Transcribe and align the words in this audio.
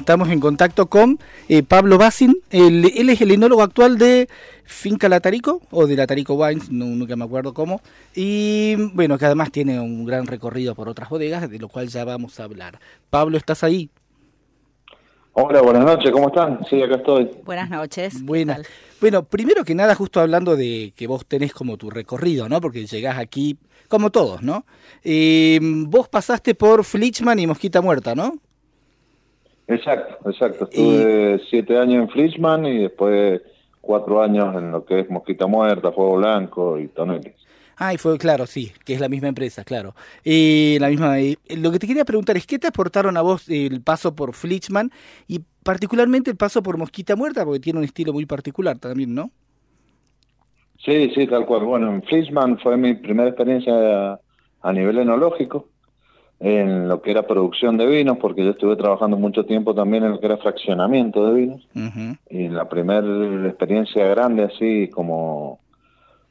Estamos 0.00 0.30
en 0.30 0.40
contacto 0.40 0.86
con 0.86 1.18
eh, 1.48 1.62
Pablo 1.62 1.98
Bassin. 1.98 2.34
Él, 2.50 2.90
él 2.96 3.10
es 3.10 3.20
el 3.20 3.30
enólogo 3.32 3.62
actual 3.62 3.98
de 3.98 4.28
Finca 4.64 5.08
Latarico 5.10 5.60
o 5.70 5.86
de 5.86 5.94
Latarico 5.94 6.34
Wines, 6.34 6.70
no- 6.70 6.86
nunca 6.86 7.16
me 7.16 7.24
acuerdo 7.24 7.52
cómo. 7.52 7.82
Y 8.14 8.76
bueno, 8.94 9.18
que 9.18 9.26
además 9.26 9.52
tiene 9.52 9.78
un 9.78 10.06
gran 10.06 10.26
recorrido 10.26 10.74
por 10.74 10.88
otras 10.88 11.10
bodegas, 11.10 11.48
de 11.50 11.58
lo 11.58 11.68
cual 11.68 11.88
ya 11.88 12.04
vamos 12.06 12.40
a 12.40 12.44
hablar. 12.44 12.80
Pablo, 13.10 13.36
¿estás 13.36 13.62
ahí? 13.62 13.90
Hola, 15.34 15.60
buenas 15.60 15.84
noches, 15.84 16.10
¿cómo 16.10 16.28
están? 16.28 16.60
Sí, 16.68 16.82
acá 16.82 16.96
estoy. 16.96 17.30
Buenas 17.44 17.68
noches. 17.70 18.14
¿qué 18.16 18.22
Buenas. 18.22 18.56
tal? 18.56 18.66
Bueno, 19.02 19.22
primero 19.24 19.64
que 19.64 19.74
nada, 19.74 19.94
justo 19.94 20.18
hablando 20.20 20.56
de 20.56 20.92
que 20.96 21.06
vos 21.06 21.24
tenés 21.26 21.52
como 21.52 21.76
tu 21.76 21.90
recorrido, 21.90 22.48
¿no? 22.48 22.60
Porque 22.60 22.86
llegás 22.86 23.18
aquí, 23.18 23.56
como 23.88 24.10
todos, 24.10 24.42
¿no? 24.42 24.64
Eh, 25.04 25.58
vos 25.62 26.08
pasaste 26.08 26.54
por 26.54 26.84
Flichman 26.84 27.38
y 27.38 27.46
Mosquita 27.46 27.80
Muerta, 27.82 28.14
¿no? 28.14 28.34
Exacto, 29.70 30.28
exacto. 30.28 30.64
Estuve 30.64 31.40
siete 31.48 31.78
años 31.78 32.02
en 32.02 32.08
Frischman 32.08 32.66
y 32.66 32.78
después 32.78 33.40
cuatro 33.80 34.20
años 34.20 34.54
en 34.56 34.72
lo 34.72 34.84
que 34.84 35.00
es 35.00 35.10
Mosquita 35.10 35.46
Muerta, 35.46 35.92
Fuego 35.92 36.16
Blanco 36.16 36.78
y 36.78 36.88
Toneles. 36.88 37.34
Ah, 37.76 37.94
y 37.94 37.96
fue 37.96 38.18
claro, 38.18 38.46
sí, 38.46 38.72
que 38.84 38.94
es 38.94 39.00
la 39.00 39.08
misma 39.08 39.28
empresa, 39.28 39.62
claro. 39.62 39.94
Eh, 40.24 40.76
la 40.80 40.88
misma. 40.88 41.20
eh, 41.20 41.36
lo 41.56 41.70
que 41.70 41.78
te 41.78 41.86
quería 41.86 42.04
preguntar 42.04 42.36
es 42.36 42.46
qué 42.46 42.58
te 42.58 42.66
aportaron 42.66 43.16
a 43.16 43.22
vos 43.22 43.48
el 43.48 43.80
paso 43.80 44.14
por 44.14 44.34
Flichman 44.34 44.90
y 45.28 45.40
particularmente 45.62 46.30
el 46.30 46.36
paso 46.36 46.62
por 46.62 46.76
Mosquita 46.76 47.14
Muerta, 47.14 47.44
porque 47.44 47.60
tiene 47.60 47.78
un 47.78 47.84
estilo 47.84 48.12
muy 48.12 48.26
particular 48.26 48.78
también, 48.78 49.14
¿no? 49.14 49.30
Sí, 50.84 51.10
sí, 51.14 51.26
tal 51.28 51.46
cual. 51.46 51.64
Bueno, 51.64 51.90
en 51.94 52.02
Frischman 52.02 52.58
fue 52.58 52.76
mi 52.76 52.94
primera 52.94 53.28
experiencia 53.28 54.18
a 54.62 54.72
nivel 54.72 54.98
enológico 54.98 55.68
en 56.42 56.88
lo 56.88 57.02
que 57.02 57.10
era 57.10 57.26
producción 57.26 57.76
de 57.76 57.84
vinos, 57.86 58.16
porque 58.18 58.42
yo 58.44 58.52
estuve 58.52 58.74
trabajando 58.76 59.18
mucho 59.18 59.44
tiempo 59.44 59.74
también 59.74 60.04
en 60.04 60.12
lo 60.12 60.20
que 60.20 60.26
era 60.26 60.38
fraccionamiento 60.38 61.26
de 61.26 61.34
vinos. 61.34 61.68
Y 62.30 62.48
la 62.48 62.66
primera 62.68 63.46
experiencia 63.46 64.06
grande 64.06 64.44
así 64.44 64.88
como, 64.88 65.58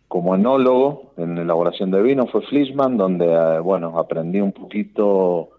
como 0.07 0.33
enólogo 0.33 1.13
en 1.17 1.37
elaboración 1.37 1.91
de 1.91 2.01
vino 2.01 2.25
fue 2.25 2.41
Flischman, 2.41 2.97
donde 2.97 3.27
eh, 3.31 3.59
bueno 3.59 3.99
aprendí 3.99 4.41
un 4.41 4.51
poquito 4.51 5.49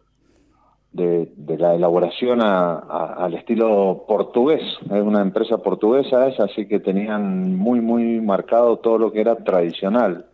de, 0.93 1.31
de 1.37 1.57
la 1.57 1.77
elaboración 1.77 2.41
a- 2.43 2.73
a- 2.81 3.15
al 3.25 3.35
estilo 3.35 4.05
portugués. 4.09 4.63
Es 4.87 5.03
una 5.03 5.23
empresa 5.23 5.59
portuguesa 5.59 6.27
esa, 6.27 6.45
así 6.47 6.67
que 6.67 6.81
tenían 6.81 7.55
muy 7.57 7.81
muy 7.81 8.21
marcado 8.21 8.79
todo 8.79 8.99
lo 8.99 9.13
que 9.13 9.21
era 9.21 9.37
tradicional, 9.37 10.27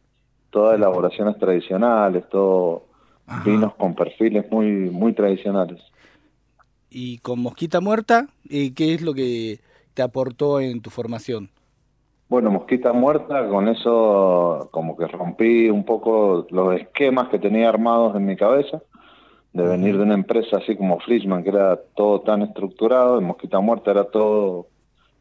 todas 0.49 0.77
elaboraciones 0.77 1.37
tradicionales, 1.39 2.27
todo 2.31 2.85
Ajá. 3.27 3.45
vinos 3.45 3.75
con 3.75 3.95
perfiles 3.95 4.51
muy 4.51 4.91
muy 4.91 5.13
tradicionales. 5.13 5.83
Y 6.91 7.19
con 7.19 7.41
Mosquita 7.41 7.81
Muerta, 7.81 8.29
¿qué 8.49 8.95
es 8.95 9.03
lo 9.03 9.13
que 9.13 9.61
te 9.95 10.03
aportó 10.03 10.61
en 10.61 10.81
tu 10.81 10.91
formación? 10.91 11.51
Bueno, 12.29 12.51
Mosquita 12.51 12.93
Muerta, 12.93 13.49
con 13.49 13.69
eso 13.69 14.69
como 14.73 14.97
que 14.97 15.07
rompí 15.07 15.71
un 15.71 15.85
poco 15.85 16.47
los 16.51 16.81
esquemas 16.81 17.29
que 17.29 17.39
tenía 17.39 17.69
armados 17.69 18.17
en 18.17 18.27
mi 18.27 18.37
cabeza, 18.37 18.83
de 19.53 19.63
venir 19.63 19.97
de 19.97 20.03
una 20.03 20.15
empresa 20.15 20.59
así 20.59 20.77
como 20.77 20.99
Frischman, 20.99 21.45
que 21.45 21.51
era 21.51 21.77
todo 21.95 22.21
tan 22.21 22.43
estructurado, 22.43 23.19
en 23.19 23.27
Mosquita 23.27 23.61
Muerta 23.61 23.93
era 23.93 24.05
todo 24.05 24.67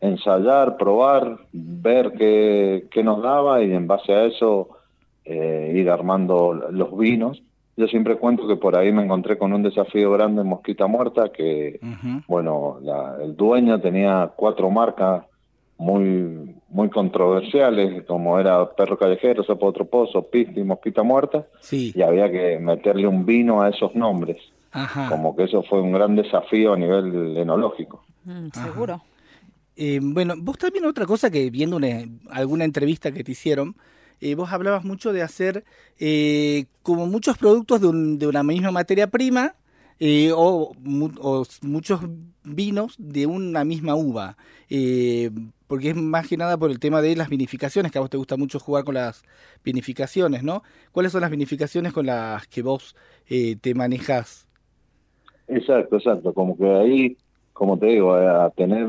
ensayar, 0.02 0.78
probar, 0.78 1.38
ver 1.54 2.14
qué, 2.14 2.88
qué 2.92 3.04
nos 3.04 3.22
daba 3.22 3.64
y 3.64 3.72
en 3.72 3.88
base 3.88 4.14
a 4.14 4.26
eso 4.26 4.70
eh, 5.24 5.74
ir 5.76 5.90
armando 5.90 6.54
los 6.54 6.98
vinos. 6.98 7.42
Yo 7.78 7.88
siempre 7.88 8.16
cuento 8.18 8.48
que 8.48 8.56
por 8.56 8.78
ahí 8.78 8.92
me 8.94 9.04
encontré 9.04 9.38
con 9.38 9.52
un 9.52 9.62
desafío 9.64 10.12
grande 10.12 10.42
en 10.42 10.48
Mosquita 10.48 10.88
Muerta, 10.88 11.30
que 11.32 11.80
bueno, 12.28 12.78
la- 12.82 13.18
el 13.22 13.36
dueño 13.36 13.82
tenía 13.82 14.32
cuatro 14.36 14.70
marcas 14.72 15.24
muy 15.78 16.56
muy 16.70 16.90
controversiales, 16.90 18.04
como 18.06 18.40
era 18.40 18.70
Perro 18.76 18.98
Callejero, 18.98 19.44
Sapo 19.44 19.66
Otro 19.68 19.86
Pozo, 19.86 20.24
Pista 20.24 20.60
y 20.60 20.64
Mosquita 20.64 21.04
Muerta, 21.04 21.46
Sí. 21.60 21.92
y 21.96 22.02
había 22.02 22.30
que 22.32 22.60
meterle 22.60 23.08
un 23.08 23.26
vino 23.26 23.62
a 23.62 23.70
esos 23.70 23.94
nombres. 23.96 24.38
Ajá. 24.72 25.08
Como 25.10 25.36
que 25.36 25.44
eso 25.44 25.64
fue 25.64 25.82
un 25.82 25.94
gran 25.94 26.16
desafío 26.16 26.74
a 26.74 26.78
nivel 26.78 27.36
enológico. 27.38 28.04
Mm, 28.26 28.48
Seguro. 28.54 29.02
Eh, 29.78 30.00
bueno, 30.02 30.34
vos 30.38 30.58
también 30.58 30.86
otra 30.86 31.06
cosa 31.06 31.30
que 31.30 31.50
viendo 31.50 31.76
una- 31.78 32.04
alguna 32.32 32.64
entrevista 32.66 33.12
que 33.12 33.24
te 33.24 33.32
hicieron, 33.34 33.76
eh, 34.22 34.36
vos 34.36 34.52
hablabas 34.52 34.84
mucho 34.84 35.14
de 35.14 35.22
hacer 35.22 35.64
eh, 36.00 36.66
como 36.84 37.08
muchos 37.08 37.38
productos 37.38 37.82
de, 37.82 37.88
un- 37.88 38.20
de 38.20 38.28
una 38.28 38.44
misma 38.44 38.72
materia 38.72 39.08
prima 39.08 39.56
eh, 40.00 40.32
o, 40.34 40.74
o 41.20 41.44
muchos 41.62 42.02
vinos 42.44 42.96
de 42.98 43.26
una 43.28 43.64
misma 43.66 43.96
uva. 43.96 44.38
Eh, 44.70 45.32
porque 45.68 45.90
es 45.92 45.96
más 45.96 46.28
que 46.28 46.38
nada 46.38 46.58
por 46.58 46.70
el 46.72 46.80
tema 46.80 47.02
de 47.02 47.16
las 47.16 47.30
vinificaciones, 47.30 47.92
que 47.92 47.98
a 47.98 48.02
vos 48.02 48.10
te 48.10 48.18
gusta 48.18 48.38
mucho 48.38 48.60
jugar 48.60 48.84
con 48.84 48.96
las 48.96 49.24
vinificaciones, 49.64 50.44
¿no? 50.44 50.62
¿Cuáles 50.92 51.12
son 51.12 51.22
las 51.22 51.32
vinificaciones 51.32 51.92
con 51.94 52.06
las 52.06 52.48
que 52.48 52.62
vos 52.62 52.96
eh, 53.28 53.56
te 53.58 53.74
manejás? 53.74 54.48
Exacto, 55.48 55.98
exacto. 55.98 56.34
Como 56.34 56.58
que 56.58 56.66
ahí, 56.66 57.18
como 57.54 57.78
te 57.78 57.88
digo, 57.88 58.14
a 58.16 58.50
tener 58.52 58.88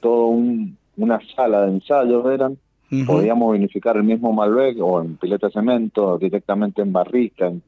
todo 0.00 0.26
un- 0.28 0.78
una 0.96 1.20
sala 1.36 1.62
de 1.66 1.72
ensayos 1.72 2.26
eran, 2.32 2.58
Podíamos 3.06 3.52
vinificar 3.52 3.96
el 3.96 4.04
mismo 4.04 4.32
Malbec 4.32 4.78
o 4.80 5.02
en 5.02 5.16
pileta 5.16 5.48
de 5.48 5.52
cemento, 5.52 6.16
directamente 6.18 6.80
en 6.82 6.92
barrica, 6.92 7.46
en, 7.48 7.62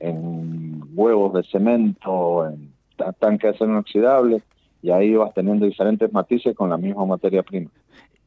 en 0.00 0.82
huevos 0.94 1.32
de 1.34 1.42
cemento, 1.44 2.46
en 2.48 2.72
ta- 2.96 3.12
tanque 3.12 3.46
de 3.48 3.54
acero 3.54 3.70
inoxidable, 3.70 4.42
y 4.82 4.90
ahí 4.90 5.14
vas 5.14 5.32
teniendo 5.34 5.64
diferentes 5.66 6.12
matices 6.12 6.56
con 6.56 6.70
la 6.70 6.76
misma 6.76 7.04
materia 7.06 7.42
prima. 7.42 7.70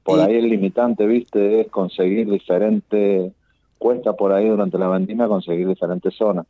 Por 0.04 0.20
Y- 0.20 0.22
ahí 0.22 0.36
el 0.38 0.50
limitante, 0.50 1.06
viste, 1.06 1.62
es 1.62 1.68
conseguir 1.70 2.30
diferentes, 2.30 3.32
cuesta 3.78 4.14
por 4.14 4.32
ahí 4.32 4.48
durante 4.48 4.78
la 4.78 4.88
vendimia 4.88 5.28
conseguir 5.28 5.68
diferentes 5.68 6.14
zonas. 6.16 6.46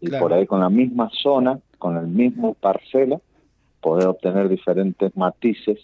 Y 0.00 0.08
Claro. 0.08 0.24
por 0.24 0.32
ahí 0.32 0.46
con 0.46 0.60
la 0.60 0.68
misma 0.68 1.10
zona, 1.12 1.60
con 1.78 1.96
el 1.96 2.08
mismo 2.08 2.54
parcela, 2.54 3.20
poder 3.80 4.08
obtener 4.08 4.48
diferentes 4.48 5.16
matices 5.16 5.78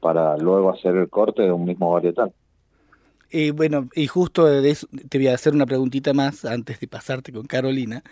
para 0.00 0.36
luego 0.38 0.70
hacer 0.70 0.96
el 0.96 1.08
corte 1.08 1.42
de 1.42 1.52
un 1.52 1.64
mismo 1.64 1.92
varietal. 1.92 2.32
Eh, 3.36 3.50
bueno, 3.50 3.88
y 3.96 4.06
justo 4.06 4.46
de 4.46 4.70
eso 4.70 4.86
te 5.08 5.18
voy 5.18 5.26
a 5.28 5.34
hacer 5.34 5.54
una 5.54 5.66
preguntita 5.66 6.12
más 6.14 6.44
antes 6.44 6.78
de 6.78 6.86
pasarte 6.86 7.32
con 7.32 7.46
Carolina, 7.46 8.02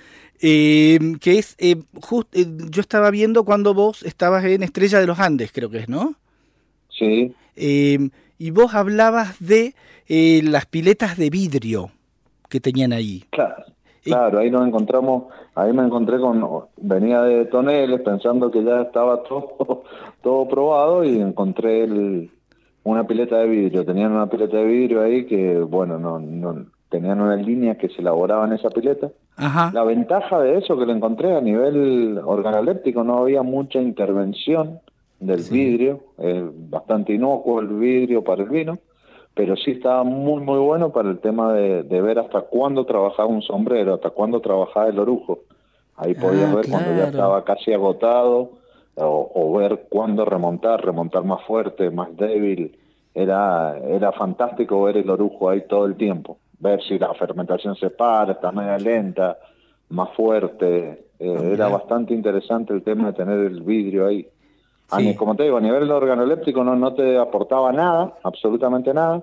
eh, 0.40 0.98
que 1.20 1.38
es, 1.38 1.54
eh, 1.58 1.76
jus- 2.00 2.26
eh, 2.32 2.44
yo 2.70 2.80
estaba 2.80 3.10
viendo 3.10 3.44
cuando 3.44 3.72
vos 3.72 4.02
estabas 4.02 4.44
en 4.44 4.62
Estrella 4.64 4.98
de 5.00 5.06
los 5.06 5.20
Andes, 5.20 5.52
creo 5.52 5.70
que 5.70 5.78
es, 5.78 5.88
¿no? 5.88 6.16
Sí, 6.88 7.34
Eh, 7.56 7.98
Y 8.38 8.50
vos 8.50 8.74
hablabas 8.74 9.36
de 9.38 9.74
eh, 10.08 10.40
las 10.42 10.66
piletas 10.66 11.16
de 11.16 11.30
vidrio 11.30 11.92
que 12.48 12.58
tenían 12.60 12.92
ahí. 12.92 13.24
Claro, 13.30 13.64
claro, 14.02 14.38
ahí 14.40 14.50
nos 14.50 14.66
encontramos, 14.66 15.24
ahí 15.54 15.72
me 15.72 15.84
encontré 15.84 16.18
con, 16.18 16.44
venía 16.76 17.22
de 17.22 17.44
Toneles 17.46 18.00
pensando 18.00 18.50
que 18.50 18.64
ya 18.64 18.82
estaba 18.82 19.22
todo, 19.28 19.84
todo 20.22 20.48
probado 20.48 21.04
y 21.04 21.20
encontré 21.20 21.84
el, 21.84 22.30
una 22.84 23.06
pileta 23.06 23.38
de 23.38 23.46
vidrio. 23.46 23.84
Tenían 23.84 24.12
una 24.12 24.26
pileta 24.28 24.56
de 24.56 24.64
vidrio 24.64 25.02
ahí 25.02 25.26
que, 25.26 25.58
bueno, 25.58 25.98
no, 25.98 26.18
no 26.18 26.66
tenían 26.88 27.20
una 27.20 27.36
línea 27.36 27.76
que 27.76 27.88
se 27.88 28.02
elaboraba 28.02 28.46
en 28.46 28.52
esa 28.52 28.68
pileta. 28.68 29.10
La 29.72 29.82
ventaja 29.82 30.40
de 30.40 30.58
eso 30.58 30.78
que 30.78 30.84
lo 30.84 30.92
encontré 30.92 31.34
a 31.34 31.40
nivel 31.40 32.20
organoléptico, 32.22 33.02
no 33.02 33.18
había 33.18 33.42
mucha 33.42 33.80
intervención 33.80 34.80
del 35.18 35.42
vidrio, 35.50 36.00
es 36.18 36.42
bastante 36.70 37.14
inocuo 37.14 37.60
el 37.60 37.68
vidrio 37.68 38.22
para 38.22 38.42
el 38.42 38.50
vino, 38.50 38.78
pero 39.34 39.56
sí 39.56 39.70
estaba 39.72 40.04
muy, 40.04 40.42
muy 40.42 40.58
bueno 40.58 40.90
para 40.90 41.08
el 41.08 41.18
tema 41.20 41.54
de, 41.54 41.82
ver 41.82 42.18
hasta 42.18 42.42
cuándo 42.42 42.84
trabajaba 42.84 43.28
un 43.28 43.42
sombrero, 43.42 43.94
hasta 43.94 44.10
cuándo 44.10 44.40
trabajaba 44.40 44.88
el 44.88 44.98
orujo. 44.98 45.40
Ahí 45.96 46.14
podías 46.14 46.50
ah, 46.50 46.56
ver 46.56 46.68
cuando 46.68 46.96
ya 46.96 47.04
estaba 47.04 47.44
casi 47.44 47.72
agotado 47.72 48.50
o, 48.96 49.56
ver 49.58 49.86
cuándo 49.88 50.24
remontar, 50.24 50.84
remontar 50.84 51.24
más 51.24 51.42
fuerte, 51.44 51.90
más 51.90 52.16
débil. 52.16 52.78
Era, 53.14 53.78
era 53.78 54.12
fantástico 54.12 54.82
ver 54.84 54.96
el 54.96 55.10
orujo 55.10 55.50
ahí 55.50 55.62
todo 55.68 55.86
el 55.86 55.96
tiempo 55.96 56.38
ver 56.62 56.80
si 56.84 56.96
la 56.96 57.12
fermentación 57.14 57.74
se 57.74 57.90
para, 57.90 58.32
está 58.32 58.52
media 58.52 58.78
lenta, 58.78 59.36
más 59.88 60.10
fuerte. 60.14 61.06
Eh, 61.18 61.50
era 61.52 61.68
bastante 61.68 62.14
interesante 62.14 62.72
el 62.72 62.82
tema 62.82 63.08
de 63.08 63.12
tener 63.14 63.38
el 63.40 63.62
vidrio 63.62 64.06
ahí. 64.06 64.28
como 65.16 65.34
te 65.34 65.42
digo, 65.42 65.56
a 65.56 65.60
nivel 65.60 65.90
organoléptico 65.90 66.62
no, 66.62 66.76
no 66.76 66.94
te 66.94 67.18
aportaba 67.18 67.72
nada, 67.72 68.14
absolutamente 68.22 68.94
nada. 68.94 69.22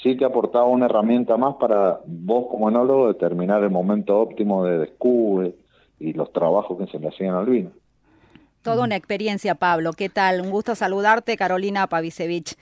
Sí 0.00 0.14
te 0.14 0.24
aportaba 0.24 0.66
una 0.66 0.86
herramienta 0.86 1.36
más 1.36 1.56
para 1.56 2.00
vos 2.06 2.46
como 2.48 2.68
enólogo 2.68 3.08
determinar 3.08 3.64
el 3.64 3.70
momento 3.70 4.20
óptimo 4.20 4.64
de 4.64 4.78
descubre 4.78 5.54
y 5.98 6.12
los 6.12 6.32
trabajos 6.32 6.78
que 6.78 6.86
se 6.86 7.00
le 7.00 7.08
hacían 7.08 7.34
al 7.34 7.46
vino. 7.46 7.70
Toda 8.66 8.82
una 8.82 8.96
experiencia, 8.96 9.54
Pablo. 9.54 9.92
¿Qué 9.92 10.08
tal? 10.08 10.40
Un 10.40 10.50
gusto 10.50 10.74
saludarte, 10.74 11.36
Carolina 11.36 11.86
Pavisevich. 11.86 12.56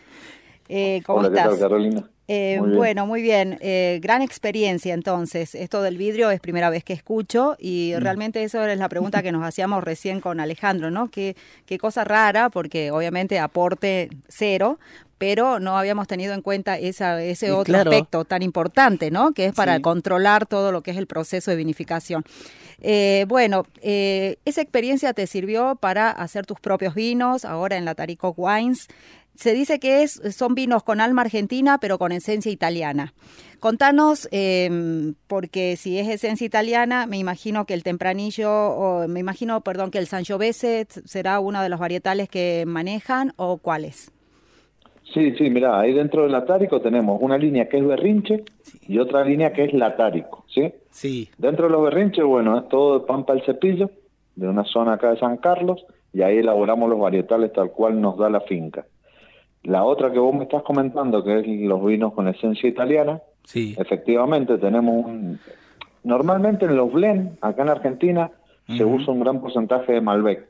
Eh, 0.69 1.01
¿Cómo 1.06 1.21
Hola, 1.21 1.29
estás? 1.29 1.45
¿qué 1.45 1.51
tal, 1.53 1.61
Carolina? 1.61 2.11
Eh, 2.26 2.59
bueno, 2.61 3.06
muy 3.06 3.21
bien. 3.21 3.59
Eh, 3.61 3.99
gran 4.03 4.23
experiencia 4.23 4.94
entonces. 4.94 5.55
Esto 5.55 5.82
del 5.82 5.99
vidrio 5.99 6.31
es 6.31 6.41
primera 6.41 6.71
vez 6.71 6.82
que 6.82 6.94
escucho 6.94 7.56
y 7.59 7.93
mm. 7.94 8.00
realmente 8.00 8.43
eso 8.43 8.65
es 8.65 8.79
la 8.79 8.88
pregunta 8.88 9.23
que 9.23 9.31
nos 9.31 9.44
hacíamos 9.44 9.85
recién 9.85 10.21
con 10.21 10.41
Alejandro, 10.41 10.91
¿no? 10.91 11.11
Qué, 11.11 11.37
qué 11.67 11.76
cosa 11.76 12.05
rara, 12.05 12.49
porque 12.49 12.91
obviamente 12.91 13.38
aporte 13.38 14.09
cero, 14.29 14.79
pero 15.19 15.61
no 15.61 15.76
habíamos 15.76 16.09
tenido 16.09 16.32
en 16.32 16.41
cuenta 16.41 16.79
esa, 16.79 17.23
ese 17.23 17.53
otro 17.53 17.76
aspecto 17.76 18.25
tan 18.25 18.43
importante, 18.43 19.11
¿no? 19.11 19.32
Que 19.32 19.47
es 19.47 19.55
para 19.55 19.81
controlar 19.81 20.47
todo 20.47 20.73
lo 20.73 20.82
que 20.82 20.93
es 20.93 20.97
el 20.97 21.06
proceso 21.06 21.50
de 21.50 21.59
vinificación. 21.59 22.25
Eh, 22.81 23.25
bueno, 23.29 23.65
esa 23.82 24.61
experiencia 24.61 25.12
te 25.12 25.27
sirvió 25.27 25.77
para 25.77 26.11
hacer 26.11 26.47
tus 26.47 26.59
propios 26.59 26.94
vinos, 26.94 27.44
ahora 27.44 27.77
en 27.77 27.85
la 27.85 27.94
Tarico 27.94 28.35
Wines. 28.37 28.88
Se 29.34 29.52
dice 29.52 29.81
que 29.81 30.02
es, 30.02 30.20
son 30.36 30.54
vinos 30.54 30.82
con 30.82 31.00
alma 31.00 31.22
argentina, 31.22 31.78
pero 31.78 31.98
con 31.98 32.12
esencia 32.12 32.52
italiana. 32.52 33.14
Contanos, 33.58 34.28
em, 34.31 35.14
porque 35.26 35.76
si 35.76 35.98
es 35.98 36.08
esencia 36.08 36.46
italiana, 36.46 37.06
me 37.06 37.19
imagino 37.19 37.64
que 37.64 37.75
el 37.75 37.82
tempranillo, 37.82 38.50
o 38.50 39.08
me 39.08 39.20
imagino, 39.20 39.62
perdón, 39.62 39.90
que 39.90 39.98
el 39.98 40.06
Sangiovese 40.06 40.86
será 41.04 41.40
uno 41.40 41.62
de 41.62 41.69
los 41.69 41.81
varietales 41.81 42.28
que 42.28 42.64
manejan, 42.66 43.32
o 43.36 43.56
cuáles. 43.58 44.12
Sí, 45.12 45.32
sí, 45.36 45.50
mira, 45.50 45.78
ahí 45.78 45.92
dentro 45.92 46.25
del 46.25 46.34
Atárico 46.34 46.81
tenemos 46.81 47.20
una 47.20 47.38
línea 47.38 47.69
que 47.69 47.78
es 47.78 47.86
berrinche 47.86 48.44
y 48.88 48.98
otra 48.98 49.25
línea 49.25 49.52
que 49.52 49.64
es 49.64 49.72
latárico, 49.72 50.44
¿sí? 50.48 50.72
Sí. 50.90 51.28
Dentro 51.38 51.66
de 51.66 51.72
los 51.72 51.84
berrinches, 51.84 52.25
bueno, 52.25 52.58
es 52.58 52.69
todo 52.69 52.98
de 52.98 53.06
Pampa 53.06 53.32
el 53.32 53.42
Cepillo, 53.42 53.90
de 54.34 54.48
una 54.48 54.64
zona 54.64 54.94
acá 54.94 55.10
de 55.10 55.19
San 55.19 55.36
Carlos, 55.36 55.84
y 56.12 56.22
ahí 56.22 56.38
elaboramos 56.38 56.88
los 56.88 56.98
varietales 56.98 57.52
tal 57.52 57.70
cual 57.70 58.00
nos 58.00 58.19
da 58.19 58.28
la 58.28 58.40
finca. 58.40 58.86
La 59.64 59.84
otra 59.84 60.12
que 60.12 60.19
vos 60.19 60.34
me 60.34 60.44
estás 60.44 60.62
comentando, 60.62 61.25
que 61.25 61.40
es 61.40 61.46
los 61.46 61.84
vinos 61.84 62.12
con 62.12 62.28
esencia 62.28 62.69
italiana, 62.69 63.20
sí. 63.44 63.75
efectivamente 63.78 64.58
tenemos 64.58 65.06
un... 65.06 65.38
Normalmente 66.02 66.66
en 66.66 66.76
los 66.76 66.93
blend, 66.93 67.38
acá 67.40 67.62
en 67.62 67.70
Argentina, 67.70 68.31
se 68.66 68.84
usa 68.84 69.12
un 69.12 69.20
gran 69.20 69.40
porcentaje 69.40 69.93
de 69.93 70.00
Malbec. 70.00 70.46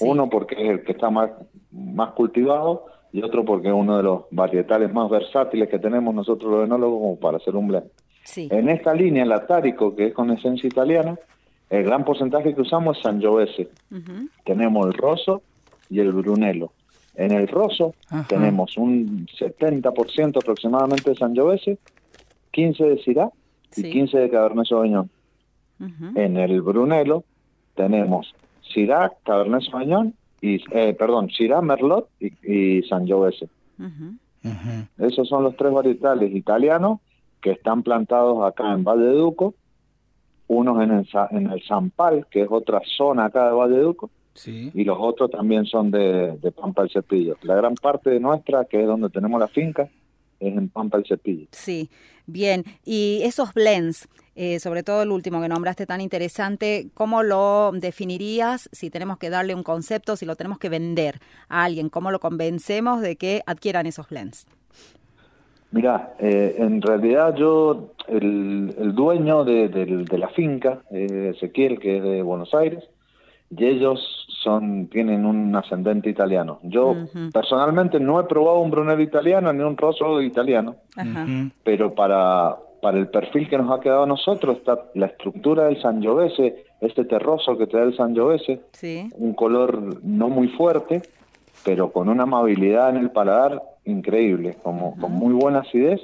Uno 0.00 0.28
porque 0.28 0.54
es 0.54 0.70
el 0.70 0.84
que 0.84 0.92
está 0.92 1.10
más, 1.10 1.30
más 1.70 2.12
cultivado 2.12 2.86
y 3.12 3.22
otro 3.22 3.44
porque 3.44 3.68
es 3.68 3.74
uno 3.74 3.96
de 3.96 4.02
los 4.02 4.22
varietales 4.30 4.92
más 4.92 5.08
versátiles 5.10 5.68
que 5.68 5.78
tenemos 5.78 6.14
nosotros 6.14 6.50
los 6.50 6.64
enólogos 6.64 7.00
como 7.00 7.16
para 7.18 7.38
hacer 7.38 7.56
un 7.56 7.68
blend. 7.68 7.86
En 8.36 8.68
esta 8.68 8.92
línea, 8.92 9.22
el 9.22 9.32
Atárico, 9.32 9.94
que 9.94 10.08
es 10.08 10.14
con 10.14 10.30
esencia 10.30 10.66
italiana, 10.66 11.18
el 11.70 11.84
gran 11.84 12.04
porcentaje 12.04 12.54
que 12.54 12.60
usamos 12.60 12.96
es 12.96 13.02
Sangiovese. 13.02 13.68
Tenemos 14.44 14.86
el 14.86 14.92
Rosso 14.94 15.42
y 15.88 16.00
el 16.00 16.12
Brunello. 16.12 16.72
En 17.16 17.32
el 17.32 17.48
Rosso. 17.48 17.94
Tenemos 18.28 18.76
un 18.76 19.26
70% 19.26 20.38
aproximadamente 20.38 21.10
de 21.10 21.16
Sangiovese, 21.16 21.78
15 22.52 22.84
de 22.84 22.98
Syrah 23.02 23.30
y 23.76 23.90
15 23.90 24.18
de 24.18 24.30
Cabernet 24.30 24.66
Sauvignon. 24.66 25.10
En 26.14 26.36
el 26.36 26.62
Brunello 26.62 27.24
tenemos 27.74 28.34
Syrah, 28.72 29.12
Cabernet 29.24 29.62
Sauvignon 29.62 30.14
y 30.40 30.62
eh, 30.70 30.94
perdón, 30.94 31.30
Syrah, 31.30 31.62
Merlot 31.62 32.08
y, 32.20 32.32
y 32.42 32.82
Sangiovese. 32.82 33.48
Esos 34.98 35.28
son 35.28 35.42
los 35.42 35.56
tres 35.56 35.72
varietales 35.72 36.34
italianos 36.34 37.00
que 37.40 37.52
están 37.52 37.82
plantados 37.82 38.44
acá 38.44 38.72
en 38.72 38.84
Valle 38.84 39.04
de 39.04 39.12
Duco, 39.12 39.54
unos 40.48 40.82
en 40.82 40.90
el, 40.92 41.08
en 41.30 41.50
el 41.50 41.62
Zampal, 41.66 42.26
que 42.30 42.42
es 42.42 42.48
otra 42.50 42.80
zona 42.96 43.26
acá 43.26 43.46
de 43.46 43.52
Valle 43.52 43.76
de 43.76 43.82
Y 44.44 44.84
los 44.84 44.98
otros 45.00 45.30
también 45.30 45.64
son 45.66 45.90
de, 45.90 46.38
Pampa 46.54 46.82
del 46.82 46.90
Cepillo. 46.90 47.36
La 47.42 47.54
gran 47.54 47.74
parte 47.74 48.10
de 48.10 48.20
nuestra, 48.20 48.64
que 48.64 48.80
es 48.80 48.86
donde 48.86 49.08
tenemos 49.08 49.40
la 49.40 49.48
finca, 49.48 49.88
es 50.40 50.56
en 50.56 50.68
Pampa 50.68 50.98
del 50.98 51.06
Cepillo. 51.06 51.46
Sí, 51.52 51.88
bien. 52.26 52.64
Y 52.84 53.20
esos 53.22 53.54
blends, 53.54 54.08
eh, 54.34 54.60
sobre 54.60 54.82
todo 54.82 55.02
el 55.02 55.10
último 55.10 55.40
que 55.40 55.48
nombraste 55.48 55.86
tan 55.86 56.00
interesante, 56.00 56.88
¿cómo 56.94 57.22
lo 57.22 57.72
definirías 57.72 58.68
si 58.72 58.90
tenemos 58.90 59.18
que 59.18 59.30
darle 59.30 59.54
un 59.54 59.62
concepto, 59.62 60.16
si 60.16 60.26
lo 60.26 60.36
tenemos 60.36 60.58
que 60.58 60.68
vender 60.68 61.20
a 61.48 61.64
alguien? 61.64 61.88
¿Cómo 61.88 62.10
lo 62.10 62.20
convencemos 62.20 63.00
de 63.00 63.16
que 63.16 63.42
adquieran 63.46 63.86
esos 63.86 64.08
blends? 64.08 64.46
Mira, 65.72 66.14
eh, 66.20 66.56
en 66.58 66.80
realidad 66.80 67.34
yo, 67.36 67.92
el, 68.08 68.94
dueño 68.94 69.44
de, 69.44 70.06
la 70.16 70.28
finca, 70.28 70.82
eh, 70.90 71.32
Ezequiel, 71.34 71.78
que 71.78 71.98
es 71.98 72.02
de 72.02 72.22
Buenos 72.22 72.54
Aires, 72.54 72.84
y 73.50 73.64
ellos 73.64 74.26
son 74.42 74.88
tienen 74.88 75.24
un 75.26 75.54
ascendente 75.54 76.08
italiano. 76.08 76.60
Yo 76.62 76.94
personalmente 77.32 77.98
no 78.00 78.20
he 78.20 78.24
probado 78.24 78.60
un 78.60 78.70
Brunello 78.70 79.02
italiano 79.02 79.52
ni 79.52 79.62
un 79.62 79.76
Rosso 79.76 80.20
italiano, 80.22 80.76
pero 81.64 81.94
para, 81.94 82.56
para 82.80 82.98
el 82.98 83.08
perfil 83.08 83.48
que 83.48 83.58
nos 83.58 83.76
ha 83.76 83.80
quedado 83.80 84.04
a 84.04 84.06
nosotros 84.06 84.58
está 84.58 84.78
la 84.94 85.06
estructura 85.06 85.64
del 85.64 85.80
Sangiovese, 85.80 86.64
este 86.80 87.04
terroso 87.04 87.56
que 87.56 87.66
te 87.66 87.76
da 87.76 87.84
el 87.84 87.96
Sangiovese, 87.96 88.60
un 89.16 89.34
color 89.34 90.04
no 90.04 90.28
muy 90.28 90.48
fuerte, 90.48 91.02
pero 91.64 91.90
con 91.90 92.08
una 92.08 92.24
amabilidad 92.24 92.90
en 92.90 92.98
el 92.98 93.10
paladar 93.10 93.62
increíble, 93.84 94.56
como, 94.62 94.96
con 94.96 95.12
muy 95.12 95.32
buena 95.32 95.60
acidez, 95.60 96.00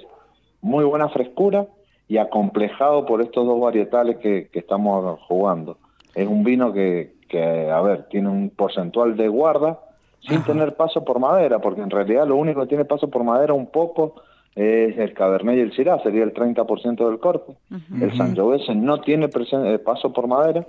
muy 0.61 0.85
buena 0.85 1.09
frescura 1.09 1.67
y 2.09 2.19
acomplejado 2.19 3.07
por 3.07 3.23
estos 3.23 3.47
dos 3.47 3.61
varietales 3.61 4.19
que, 4.19 4.49
que 4.53 4.59
estamos 4.59 5.21
jugando. 5.29 5.79
Es 6.15 6.27
un 6.27 6.45
vino 6.45 6.73
que, 6.73 7.15
que, 7.33 7.71
a 7.71 7.81
ver, 7.81 8.05
tiene 8.11 8.29
un 8.29 8.51
porcentual 8.51 9.17
de 9.17 9.27
guarda 9.27 9.81
sin 10.21 10.45
tener 10.45 10.77
paso 10.77 11.03
por 11.03 11.19
madera, 11.19 11.59
porque 11.61 11.81
en 11.81 11.91
realidad 11.91 12.29
lo 12.29 12.37
único 12.37 12.61
que 12.61 12.69
tiene 12.69 12.85
paso 12.85 13.09
por 13.09 13.25
madera 13.25 13.55
un 13.55 13.67
poco 13.67 14.23
es 14.55 14.97
el 14.99 15.15
Cabernet 15.15 15.57
y 15.57 15.61
el 15.61 15.73
Syrah, 15.73 16.01
sería 16.03 16.23
el 16.25 16.35
30% 16.35 17.09
del 17.09 17.19
corte. 17.19 17.57
El 18.01 18.15
Sangiovese 18.17 18.75
no 18.75 19.01
tiene 19.01 19.31
eh, 19.35 19.79
paso 19.79 20.13
por 20.13 20.29
madera 20.29 20.65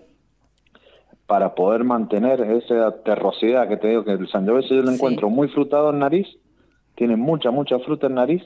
para 1.28 1.54
poder 1.54 1.84
mantener 1.84 2.40
esa 2.42 3.04
terrosidad 3.04 3.68
que 3.68 3.78
te 3.78 3.90
digo 3.90 4.06
que 4.06 4.14
el 4.14 4.30
Sangiovese 4.30 4.76
yo 4.76 4.82
lo 4.82 4.92
encuentro 4.92 5.30
muy 5.30 5.50
frutado 5.50 5.90
en 5.90 6.00
nariz, 6.00 6.28
tiene 6.96 7.18
mucha, 7.18 7.52
mucha 7.52 7.78
fruta 7.80 8.08
en 8.08 8.16
nariz, 8.16 8.44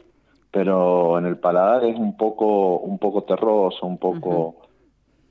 pero 0.52 1.20
en 1.20 1.28
el 1.28 1.38
paladar 1.38 1.86
es 1.86 1.96
un 1.96 2.18
poco, 2.18 2.80
un 2.80 2.98
poco 2.98 3.24
terroso, 3.24 3.86
un 3.86 4.00
poco 4.00 4.56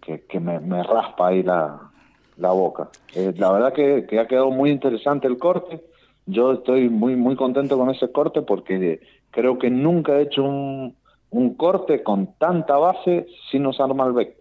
que, 0.01 0.25
que 0.27 0.39
me, 0.39 0.61
me 0.61 0.83
raspa 0.85 1.29
ahí 1.29 1.43
la, 1.43 1.91
la 2.37 2.53
boca. 2.53 2.89
Eh, 3.15 3.33
la 3.37 3.53
verdad 3.53 3.73
que, 3.73 4.19
ha 4.19 4.27
quedado 4.27 4.51
muy 4.51 4.71
interesante 4.71 5.27
el 5.27 5.39
corte. 5.39 5.83
Yo 6.27 6.53
estoy 6.53 6.89
muy 6.89 7.15
muy 7.17 7.37
contento 7.37 7.79
con 7.79 7.91
ese 7.91 8.11
corte 8.11 8.43
porque 8.43 9.01
creo 9.31 9.59
que 9.59 9.71
nunca 9.71 10.19
he 10.19 10.23
hecho 10.23 10.43
un, 10.43 10.97
un 11.31 11.55
corte 11.55 12.03
con 12.03 12.35
tanta 12.39 12.77
base 12.77 13.27
sin 13.51 13.67
usar 13.67 13.95
Malbec. 13.95 14.37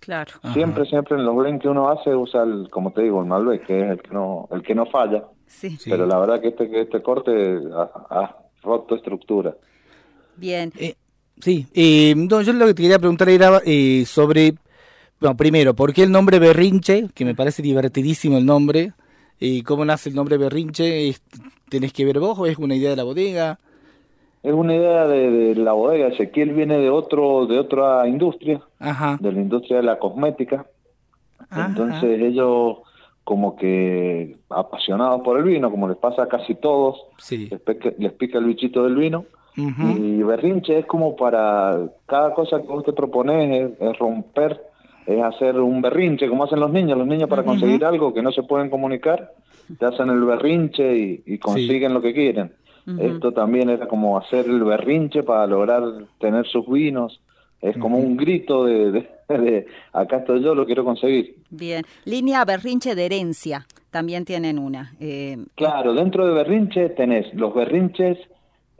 Claro. 0.00 0.32
Siempre, 0.52 0.86
siempre 0.86 1.16
en 1.16 1.24
los 1.24 1.36
blends 1.36 1.62
que 1.62 1.68
uno 1.68 1.88
hace 1.90 2.14
usa 2.14 2.42
el, 2.42 2.68
como 2.70 2.92
te 2.92 3.02
digo, 3.02 3.20
el 3.20 3.26
Malbec, 3.26 3.66
que 3.66 3.80
es 3.80 3.90
el 3.90 4.02
que 4.02 4.10
no, 4.10 4.48
el 4.50 4.62
que 4.62 4.74
no 4.74 4.86
falla. 4.86 5.24
Sí. 5.46 5.76
Pero 5.84 6.06
la 6.06 6.18
verdad 6.18 6.40
que 6.40 6.48
este, 6.48 6.68
que 6.70 6.82
este 6.82 7.02
corte 7.02 7.60
ha, 8.10 8.36
roto 8.62 8.94
estructura. 8.94 9.54
Bien. 10.36 10.72
Eh, 10.78 10.94
sí, 11.40 11.66
eh, 11.74 12.14
no, 12.16 12.40
yo 12.42 12.52
lo 12.52 12.66
que 12.66 12.74
te 12.74 12.82
quería 12.82 12.98
preguntar 12.98 13.28
era 13.28 13.60
eh, 13.64 14.04
sobre, 14.06 14.54
bueno, 15.20 15.36
primero, 15.36 15.74
¿por 15.74 15.92
qué 15.92 16.02
el 16.04 16.12
nombre 16.12 16.38
Berrinche? 16.38 17.08
Que 17.14 17.24
me 17.24 17.34
parece 17.34 17.62
divertidísimo 17.62 18.38
el 18.38 18.46
nombre. 18.46 18.92
¿Y 19.40 19.62
cómo 19.62 19.84
nace 19.84 20.08
el 20.10 20.14
nombre 20.16 20.36
Berrinche? 20.36 21.08
¿Es- 21.08 21.22
¿Tenés 21.68 21.92
que 21.92 22.04
ver 22.04 22.18
vos 22.18 22.38
o 22.38 22.46
es 22.46 22.58
una 22.58 22.74
idea 22.74 22.90
de 22.90 22.96
la 22.96 23.04
bodega? 23.04 23.58
Es 24.42 24.52
una 24.54 24.74
idea 24.74 25.06
de, 25.06 25.30
de 25.30 25.54
la 25.56 25.72
bodega. 25.72 26.08
Ezequiel 26.08 26.54
viene 26.54 26.78
de 26.78 26.88
otro 26.90 27.46
de 27.46 27.58
otra 27.58 28.06
industria, 28.08 28.60
Ajá. 28.78 29.18
de 29.20 29.32
la 29.32 29.40
industria 29.40 29.78
de 29.78 29.82
la 29.82 29.98
cosmética. 29.98 30.66
Ajá. 31.50 31.66
Entonces 31.66 32.20
ellos 32.22 32.78
como 33.24 33.56
que 33.56 34.36
apasionados 34.48 35.20
por 35.22 35.36
el 35.38 35.44
vino, 35.44 35.70
como 35.70 35.86
les 35.88 35.98
pasa 35.98 36.22
a 36.22 36.28
casi 36.28 36.54
todos, 36.54 36.96
Sí. 37.18 37.48
les 37.50 37.60
pica, 37.60 37.90
les 37.98 38.12
pica 38.12 38.38
el 38.38 38.44
bichito 38.46 38.84
del 38.84 38.96
vino. 38.96 39.24
Y 39.56 40.22
berrinche 40.22 40.78
es 40.78 40.86
como 40.86 41.16
para 41.16 41.76
cada 42.06 42.32
cosa 42.32 42.62
que 42.62 42.68
vos 42.68 42.84
te 42.84 42.92
propones 42.92 43.72
es, 43.72 43.80
es 43.90 43.98
romper, 43.98 44.62
es 45.08 45.22
hacer 45.22 45.58
un 45.58 45.80
berrinche, 45.80 46.28
como 46.28 46.44
hacen 46.44 46.60
los 46.60 46.70
niños. 46.70 46.98
Los 46.98 47.06
niños 47.06 47.28
para 47.30 47.42
conseguir 47.42 47.84
algo 47.84 48.12
que 48.12 48.22
no 48.22 48.30
se 48.30 48.42
pueden 48.42 48.68
comunicar, 48.68 49.32
te 49.78 49.84
hacen 49.86 50.10
el 50.10 50.22
berrinche 50.24 50.96
y, 50.96 51.22
y 51.26 51.38
consiguen 51.38 51.94
lo 51.94 52.00
que 52.02 52.12
quieren. 52.12 52.52
Esto 52.98 53.32
también 53.32 53.68
era 53.68 53.86
como 53.86 54.16
hacer 54.16 54.46
el 54.46 54.62
berrinche 54.64 55.22
para 55.22 55.46
lograr 55.46 55.82
tener 56.20 56.46
sus 56.46 56.66
vinos. 56.68 57.20
Es 57.60 57.76
como 57.76 57.98
un 57.98 58.16
grito 58.16 58.64
de, 58.64 58.90
de- 58.92 59.08
de, 59.28 59.66
acá 59.92 60.18
estoy 60.18 60.42
yo, 60.42 60.54
lo 60.54 60.64
quiero 60.64 60.84
conseguir. 60.84 61.36
Bien. 61.50 61.82
Línea 62.06 62.44
berrinche 62.46 62.94
de 62.94 63.04
herencia. 63.06 63.66
También 63.90 64.24
tienen 64.24 64.58
una. 64.58 64.92
Eh, 65.00 65.36
Claro, 65.54 65.92
dentro 65.92 66.26
de 66.26 66.32
berrinche 66.32 66.88
tenés 66.90 67.32
los 67.34 67.52
berrinches 67.54 68.16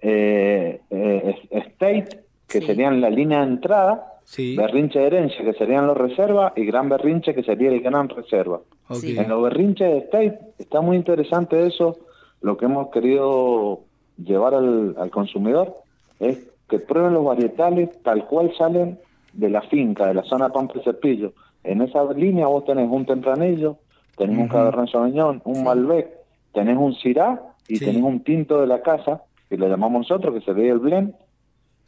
eh, 0.00 0.80
eh, 0.90 1.35
state, 1.50 2.20
que 2.49 2.61
Sí. 2.61 2.66
serían 2.66 3.00
la 3.00 3.11
línea 3.11 3.40
de 3.40 3.52
entrada, 3.52 4.17
Sí. 4.30 4.56
berrinche 4.56 4.99
de 4.99 5.06
herencia, 5.06 5.42
que 5.42 5.54
serían 5.54 5.87
los 5.87 5.97
reservas, 5.97 6.52
y 6.54 6.66
gran 6.66 6.90
berrinche, 6.90 7.35
que 7.35 7.42
sería 7.42 7.70
el 7.70 7.80
gran 7.80 8.11
reserva. 8.11 8.61
Ok. 8.90 8.97
Sí. 8.97 9.16
En 9.18 9.26
los 9.30 9.42
berrinches 9.42 9.90
de 9.90 9.99
state 10.00 10.38
está 10.58 10.82
muy 10.82 10.97
interesante 10.99 11.66
eso, 11.66 11.97
lo 12.42 12.58
que 12.58 12.66
hemos 12.66 12.90
querido 12.90 13.80
llevar 14.23 14.52
al, 14.54 14.94
al 14.99 15.11
consumidor 15.11 15.73
es 16.20 16.47
que 16.68 16.78
prueben 16.78 17.14
los 17.14 17.25
varietales 17.25 17.88
tal 18.02 18.26
cual 18.26 18.52
salen 18.58 18.99
de 19.32 19.49
la 19.49 19.62
finca, 19.62 20.06
de 20.06 20.12
la 20.14 20.25
zona 20.25 20.50
Pampa 20.50 20.75
y 20.78 20.82
Cepillo. 20.85 21.32
En 21.64 21.80
esa 21.80 22.04
línea 22.12 22.47
vos 22.49 22.66
tenés 22.66 22.88
un 22.90 23.06
tempranillo, 23.06 23.78
tenés 24.18 24.37
un 24.38 24.49
Cabernet 24.49 24.90
Sauvignon, 24.90 25.40
un 25.47 25.64
Malbec, 25.64 26.06
tenés 26.52 26.76
un 26.76 26.92
Syrah 26.94 27.40
y 27.66 27.76
Sí. 27.76 27.85
tenés 27.87 28.02
un 28.02 28.20
tinto 28.23 28.61
de 28.61 28.66
la 28.66 28.82
casa, 28.82 29.23
que 29.49 29.56
lo 29.56 29.68
llamamos 29.68 30.00
nosotros, 30.02 30.35
que 30.35 30.40
sería 30.42 30.73
el 30.73 30.80
blend, 30.80 31.14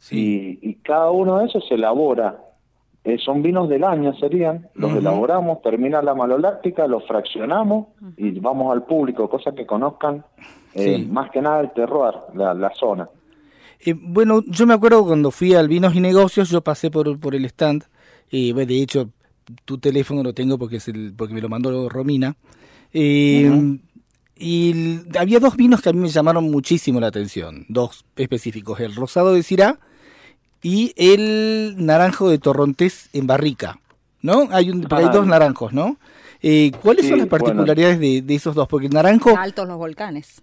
Sí. 0.01 0.59
y, 0.61 0.69
y 0.71 0.73
cada 0.75 1.11
uno 1.11 1.37
de 1.39 1.45
esos 1.45 1.63
se 1.67 1.75
elabora. 1.75 2.39
Eh, 3.03 3.17
son 3.17 3.41
vinos 3.41 3.67
del 3.69 3.83
año, 3.83 4.13
serían. 4.15 4.67
Los 4.75 4.95
elaboramos, 4.95 5.61
termina 5.61 6.01
la 6.01 6.13
maloláctica, 6.13 6.85
los 6.87 7.03
fraccionamos 7.07 7.87
y 8.17 8.31
vamos 8.39 8.71
al 8.71 8.83
público, 8.83 9.27
cosa 9.29 9.53
que 9.53 9.65
conozcan 9.65 10.23
eh, 10.73 10.97
Sí. 10.97 11.05
más 11.11 11.29
que 11.31 11.41
nada 11.41 11.61
el 11.61 11.71
terroir, 11.73 12.13
la, 12.35 12.53
la 12.53 12.71
zona. 12.75 13.09
Eh, 13.83 13.95
bueno, 13.99 14.41
yo 14.47 14.67
me 14.67 14.73
acuerdo 14.75 15.03
cuando 15.05 15.31
fui 15.31 15.53
al 15.55 15.67
Vinos 15.67 15.95
y 15.95 15.99
Negocios, 15.99 16.49
yo 16.49 16.61
pasé 16.61 16.91
por, 16.91 17.19
por 17.19 17.33
el 17.33 17.45
stand, 17.45 17.83
y 18.29 18.51
bueno, 18.53 18.67
de 18.69 18.81
hecho 18.83 19.09
tu 19.65 19.79
teléfono 19.79 20.21
lo 20.23 20.33
tengo 20.33 20.57
porque 20.59 20.75
es 20.77 20.87
el, 20.87 21.13
porque 21.17 21.33
me 21.33 21.41
lo 21.41 21.49
mandó 21.49 21.89
Romina. 21.89 22.35
Eh, 22.93 23.77
Y 24.37 24.99
había 25.19 25.39
dos 25.39 25.55
vinos 25.55 25.81
que 25.81 25.89
a 25.89 25.93
mí 25.93 25.99
me 25.99 26.07
llamaron 26.07 26.49
muchísimo 26.49 26.99
la 26.99 27.07
atención, 27.07 27.65
dos 27.69 28.05
específicos, 28.15 28.79
el 28.79 28.95
rosado 28.95 29.33
de 29.33 29.43
Syrah 29.43 29.77
y 30.61 30.93
el 30.95 31.75
naranjo 31.77 32.29
de 32.29 32.37
Torrontés 32.37 33.09
en 33.13 33.27
barrica, 33.27 33.79
¿no? 34.21 34.47
Hay, 34.51 34.69
un, 34.69 34.85
hay 34.91 35.05
Ah. 35.05 35.09
dos 35.11 35.25
naranjos, 35.27 35.73
¿no? 35.73 35.97
Eh, 36.43 36.71
¿Cuáles 36.81 37.03
Sí, 37.05 37.09
son 37.09 37.19
las 37.19 37.29
bueno. 37.29 37.45
particularidades 37.45 37.99
de, 37.99 38.21
de 38.21 38.35
esos 38.35 38.55
dos? 38.55 38.67
Porque 38.67 38.87
el 38.87 38.93
naranjo... 38.93 39.35
altos 39.37 39.67
los 39.67 39.77
volcanes. 39.77 40.41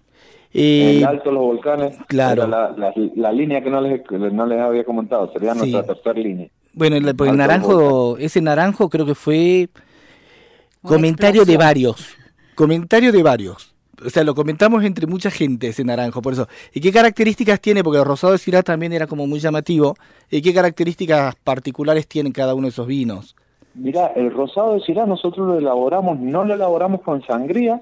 eh, 0.54 0.98
el 0.98 1.04
Alto 1.04 1.30
Los 1.30 1.42
Volcanes, 1.42 1.96
claro. 2.06 2.46
la, 2.46 2.70
la, 2.76 2.92
la 3.16 3.32
línea 3.32 3.62
que 3.62 3.68
no 3.70 3.80
les, 3.82 4.00
que 4.08 4.16
no 4.18 4.46
les 4.46 4.58
había 4.60 4.82
comentado, 4.84 5.30
sería 5.32 5.52
Sí. 5.54 5.58
nuestra 5.72 5.82
tercera 5.94 6.18
línea. 6.18 6.48
Bueno, 6.72 6.96
el, 6.96 7.02
porque 7.16 7.30
el 7.32 7.40
Alto 7.40 7.52
naranjo, 7.52 8.16
ese 8.18 8.40
naranjo 8.40 8.88
creo 8.88 9.04
que 9.04 9.14
fue 9.14 9.68
Una 10.82 10.94
comentario 10.94 11.44
de 11.44 11.56
varios. 11.56 12.16
Comentario 12.54 13.12
de 13.12 13.22
varios. 13.22 13.74
O 14.04 14.10
sea, 14.10 14.22
lo 14.24 14.34
comentamos 14.34 14.84
entre 14.84 15.06
mucha 15.06 15.30
gente 15.30 15.68
ese 15.68 15.84
naranjo, 15.84 16.22
por 16.22 16.32
eso. 16.32 16.46
¿Y 16.72 16.80
qué 16.80 16.92
características 16.92 17.60
tiene? 17.60 17.82
Porque 17.82 17.98
el 17.98 18.04
rosado 18.04 18.32
de 18.32 18.38
Syrah 18.38 18.62
también 18.62 18.92
era 18.92 19.06
como 19.06 19.26
muy 19.26 19.40
llamativo. 19.40 19.96
¿Y 20.30 20.40
qué 20.42 20.52
características 20.54 21.34
particulares 21.36 22.06
tienen 22.06 22.32
cada 22.32 22.54
uno 22.54 22.64
de 22.64 22.70
esos 22.70 22.86
vinos? 22.86 23.34
Mirá, 23.74 24.08
el 24.16 24.32
rosado 24.32 24.74
de 24.74 24.80
Syrah 24.80 25.06
nosotros 25.06 25.46
lo 25.46 25.58
elaboramos, 25.58 26.18
no 26.18 26.44
lo 26.44 26.54
elaboramos 26.54 27.00
con 27.02 27.22
sangría, 27.24 27.80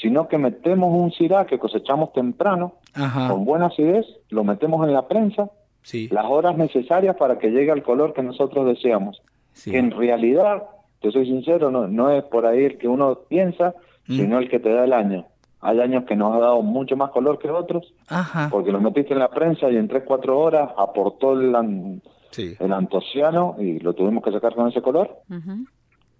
sino 0.00 0.28
que 0.28 0.38
metemos 0.38 0.92
un 0.92 1.10
Syrah 1.12 1.46
que 1.46 1.58
cosechamos 1.58 2.12
temprano, 2.12 2.74
Ajá. 2.94 3.28
con 3.28 3.44
buena 3.44 3.66
acidez, 3.66 4.06
lo 4.30 4.44
metemos 4.44 4.86
en 4.86 4.92
la 4.92 5.06
prensa, 5.08 5.50
Sí. 5.82 6.08
las 6.10 6.24
horas 6.26 6.56
necesarias 6.56 7.14
para 7.16 7.38
que 7.38 7.48
llegue 7.50 7.70
al 7.70 7.82
color 7.82 8.12
que 8.12 8.22
nosotros 8.22 8.66
deseamos. 8.66 9.22
sí. 9.52 9.70
Que 9.70 9.78
en 9.78 9.90
realidad, 9.90 10.64
te 11.00 11.10
soy 11.10 11.24
sincero, 11.26 11.70
no, 11.70 11.86
no 11.88 12.10
es 12.10 12.24
por 12.24 12.44
ahí 12.44 12.64
el 12.64 12.76
que 12.78 12.88
uno 12.88 13.20
piensa, 13.28 13.74
Mm. 14.08 14.16
sino 14.16 14.38
el 14.38 14.48
que 14.50 14.58
te 14.60 14.68
da 14.68 14.84
el 14.84 14.92
año. 14.92 15.26
Hay 15.60 15.80
años 15.80 16.04
que 16.04 16.14
nos 16.16 16.34
ha 16.34 16.38
dado 16.38 16.62
mucho 16.62 16.96
más 16.96 17.10
color 17.10 17.38
que 17.38 17.50
otros, 17.50 17.92
Ajá. 18.08 18.48
porque 18.50 18.70
lo 18.72 18.80
metiste 18.80 19.14
en 19.14 19.18
la 19.20 19.28
prensa 19.28 19.70
y 19.70 19.76
en 19.76 19.88
3-4 19.88 20.28
horas 20.36 20.70
aportó 20.76 21.32
el, 21.32 21.54
an- 21.56 22.02
Sí. 22.30 22.54
el 22.60 22.72
antociano 22.72 23.56
y 23.58 23.78
lo 23.80 23.94
tuvimos 23.94 24.22
que 24.22 24.30
sacar 24.32 24.54
con 24.54 24.68
ese 24.68 24.82
color 24.82 25.16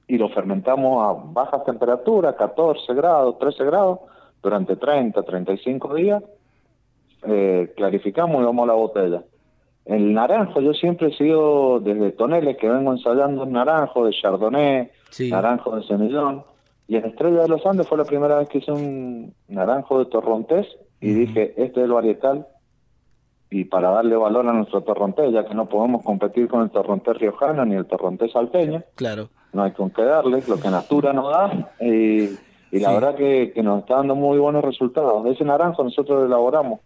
y 0.09 0.17
lo 0.17 0.29
fermentamos 0.31 1.05
a 1.07 1.21
bajas 1.33 1.65
temperaturas, 1.65 2.35
14 2.37 2.95
grados, 2.95 3.39
13 3.39 3.65
grados, 3.65 3.99
durante 4.43 4.77
30, 4.77 5.23
35 5.23 5.95
días, 5.95 6.23
eh, 7.27 7.73
clarificamos 7.77 8.41
y 8.41 8.45
vamos 8.45 8.65
a 8.65 8.67
la 8.69 8.75
botella. 8.75 9.23
El 9.85 10.15
naranjo, 10.15 10.61
yo 10.61 10.73
siempre 10.73 11.09
he 11.09 11.17
sido 11.17 11.81
desde 11.81 12.13
toneles 12.13 12.57
que 12.57 12.69
vengo 12.69 12.93
ensayando 12.93 13.45
el 13.45 13.53
naranjo 13.53 14.07
de 14.07 14.13
Chardonnay, 14.13 14.91
Sí. 15.11 15.31
naranjo 15.31 15.77
de 15.77 15.83
Semillón, 15.85 16.45
y 16.89 16.97
en 16.97 17.05
Estrella 17.07 17.43
de 17.43 17.49
los 17.49 17.65
Andes 17.67 17.89
fue 17.89 17.99
la 17.99 18.05
primera 18.05 18.39
vez 18.39 18.49
que 18.49 18.59
hice 18.59 18.73
un 18.73 19.35
naranjo 19.49 19.99
de 19.99 20.07
Torrontés 20.07 20.67
y 21.01 21.13
dije, 21.13 21.51
este 21.57 21.81
es 21.81 21.85
el 21.87 21.93
varietal, 21.93 22.47
y 23.51 23.65
para 23.65 23.91
darle 23.91 24.17
valor 24.17 24.47
a 24.49 24.53
nuestro 24.53 24.83
Torrontés, 24.83 25.33
ya 25.33 25.45
que 25.47 25.55
no 25.55 25.67
podemos 25.67 26.03
competir 26.03 26.49
con 26.49 26.63
el 26.63 26.71
Torrontés 26.71 27.17
riojano 27.19 27.65
ni 27.65 27.75
el 27.77 27.87
Torrontés 27.87 28.33
salteño, 28.33 28.83
Claro. 28.95 29.29
no 29.53 29.63
hay 29.63 29.73
con 29.73 29.91
qué 29.91 30.03
darle, 30.03 30.43
lo 30.49 30.57
que 30.59 30.69
Natura 30.71 31.13
nos 31.13 31.31
da, 31.31 31.73
y, 31.81 32.31
y 32.73 32.81
la 32.81 32.93
verdad 32.93 33.15
que, 33.15 33.53
que 33.55 33.63
nos 33.63 33.81
está 33.81 33.97
dando 33.97 34.15
muy 34.17 34.39
buenos 34.39 34.65
resultados. 34.65 35.25
Ese 35.27 35.45
naranjo 35.45 35.85
nosotros 35.85 36.19
lo 36.21 36.27
elaboramos 36.27 36.81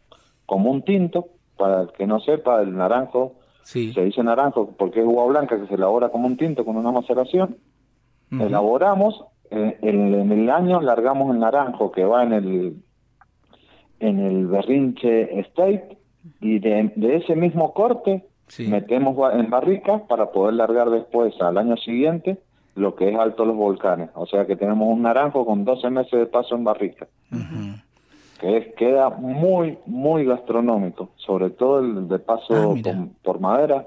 como 0.47 0.71
un 0.71 0.83
tinto, 0.83 1.27
para 1.57 1.83
el 1.83 1.93
que 1.93 2.07
no 2.07 2.21
sepa, 2.21 2.61
el 2.63 2.77
naranjo, 2.77 3.35
Sí. 3.63 3.93
se 3.93 4.03
dice 4.05 4.23
naranjo 4.23 4.71
porque 4.79 5.01
es 5.01 5.07
uva 5.07 5.27
blanca 5.27 5.61
que 5.61 5.67
se 5.67 5.75
elabora 5.75 6.09
como 6.09 6.27
un 6.27 6.37
tinto 6.39 6.65
con 6.65 6.77
una 6.77 6.91
maceración. 6.91 7.57
Elaboramos, 8.31 9.25
en, 9.51 10.15
en 10.15 10.33
el 10.33 10.51
año 10.51 10.81
largamos 10.81 11.33
el 11.35 11.41
naranjo 11.41 11.91
que 11.93 12.05
va 12.05 12.23
en 12.25 12.33
el 12.33 12.77
en 14.01 14.19
el 14.19 14.47
berrinche 14.47 15.39
state 15.41 15.99
y 16.41 16.59
de, 16.59 16.93
de 16.97 17.17
ese 17.17 17.35
mismo 17.37 17.73
corte 17.75 18.25
Sí. 18.47 18.67
metemos 18.67 19.17
en 19.33 19.49
barrica 19.49 20.03
para 20.09 20.33
poder 20.33 20.55
largar 20.55 20.91
después 20.91 21.41
al 21.41 21.57
año 21.57 21.77
siguiente 21.77 22.39
lo 22.75 22.97
que 22.97 23.09
es 23.09 23.17
alto 23.17 23.45
los 23.45 23.55
volcanes. 23.57 24.11
O 24.15 24.27
sea 24.27 24.45
que 24.45 24.57
tenemos 24.57 24.89
un 24.89 25.03
naranjo 25.03 25.47
con 25.47 25.65
12 25.65 25.89
meses 25.91 26.19
de 26.19 26.27
paso 26.27 26.57
en 26.57 26.65
barrica, 26.65 27.07
que 28.41 28.57
es, 28.57 28.75
queda 28.75 29.11
muy, 29.11 29.79
muy 29.87 30.25
gastronómico, 30.25 31.11
sobre 31.17 31.51
todo 31.51 31.79
el 31.79 32.09
de 32.09 32.17
Ah, 32.17 32.23
paso 32.27 32.75
con- 32.83 33.11
por 33.23 33.39
madera. 33.39 33.87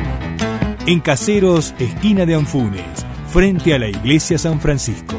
En 0.87 0.99
Caseros, 0.99 1.73
esquina 1.79 2.25
de 2.25 2.35
Anfunes, 2.35 3.05
frente 3.27 3.73
a 3.73 3.79
la 3.79 3.87
iglesia 3.87 4.37
San 4.37 4.59
Francisco. 4.59 5.15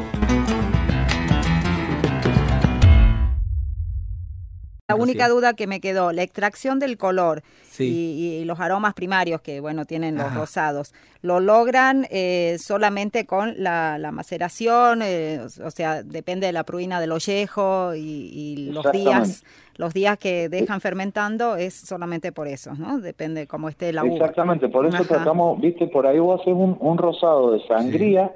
La 4.89 4.95
única 4.95 5.27
duda 5.29 5.53
que 5.53 5.65
me 5.65 5.79
quedó, 5.79 6.11
la 6.11 6.21
extracción 6.23 6.77
del 6.79 6.97
color 6.97 7.41
Sí. 7.71 7.85
y, 7.85 8.41
y 8.41 8.45
los 8.45 8.59
aromas 8.59 8.93
primarios 8.93 9.41
que, 9.41 9.59
bueno, 9.59 9.85
tienen 9.85 10.15
los 10.15 10.27
Ajá. 10.27 10.35
rosados, 10.35 10.93
¿lo 11.23 11.39
logran 11.39 12.05
eh, 12.11 12.57
solamente 12.59 13.25
con 13.25 13.55
la, 13.57 13.97
la 13.97 14.11
maceración? 14.11 14.99
eh, 15.01 15.39
o 15.63 15.71
sea, 15.71 16.03
depende 16.03 16.45
de 16.45 16.53
la 16.53 16.63
pruina 16.65 16.99
del 16.99 17.11
ollejo 17.13 17.95
y, 17.95 17.99
y 17.99 18.55
los 18.71 18.85
días 18.91 19.43
los 19.75 19.93
días 19.93 20.17
que 20.17 20.49
dejan 20.49 20.81
fermentando 20.81 21.55
es 21.55 21.73
solamente 21.73 22.31
por 22.31 22.47
eso, 22.47 22.73
¿no? 22.75 22.99
Depende 22.99 23.47
cómo 23.47 23.69
esté 23.69 23.91
la 23.91 24.03
uva. 24.03 24.13
Exactamente, 24.13 24.69
por 24.69 24.85
eso 24.85 24.97
Ajá. 24.97 25.15
tratamos, 25.15 25.59
viste, 25.59 25.87
por 25.87 26.05
ahí 26.05 26.19
vos 26.19 26.41
haces 26.41 26.53
un, 26.53 26.77
un 26.79 26.97
rosado 26.97 27.51
de 27.51 27.65
sangría 27.67 28.31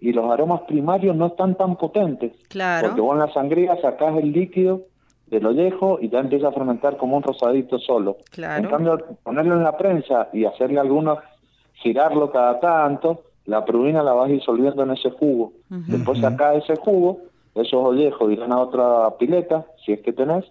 y 0.00 0.12
los 0.12 0.30
aromas 0.30 0.62
primarios 0.62 1.16
no 1.16 1.26
están 1.26 1.54
tan 1.54 1.76
potentes. 1.76 2.32
Claro. 2.48 2.88
Porque 2.88 3.00
vos 3.00 3.14
en 3.14 3.20
la 3.20 3.32
sangría 3.32 3.80
sacás 3.80 4.16
el 4.18 4.32
líquido 4.32 4.82
del 5.26 5.46
ollejo 5.46 5.98
y 6.00 6.08
ya 6.08 6.20
empieza 6.20 6.48
a 6.48 6.52
fermentar 6.52 6.96
como 6.96 7.16
un 7.16 7.22
rosadito 7.22 7.78
solo. 7.78 8.18
Claro. 8.30 8.64
En 8.64 8.70
cambio, 8.70 8.98
ponerlo 9.22 9.54
en 9.54 9.64
la 9.64 9.76
prensa 9.76 10.28
y 10.32 10.44
hacerle 10.44 10.78
algunos, 10.78 11.18
girarlo 11.74 12.30
cada 12.30 12.60
tanto, 12.60 13.22
la 13.46 13.64
prurina 13.64 14.02
la 14.02 14.12
vas 14.12 14.28
disolviendo 14.28 14.82
en 14.82 14.92
ese 14.92 15.10
jugo. 15.10 15.52
Después 15.68 16.20
sacás 16.20 16.56
ese 16.56 16.76
jugo, 16.76 17.18
esos 17.54 17.74
ollejos 17.74 18.30
irán 18.32 18.52
a 18.52 18.60
otra 18.60 19.16
pileta, 19.18 19.66
si 19.84 19.92
es 19.92 20.00
que 20.00 20.12
tenés, 20.12 20.44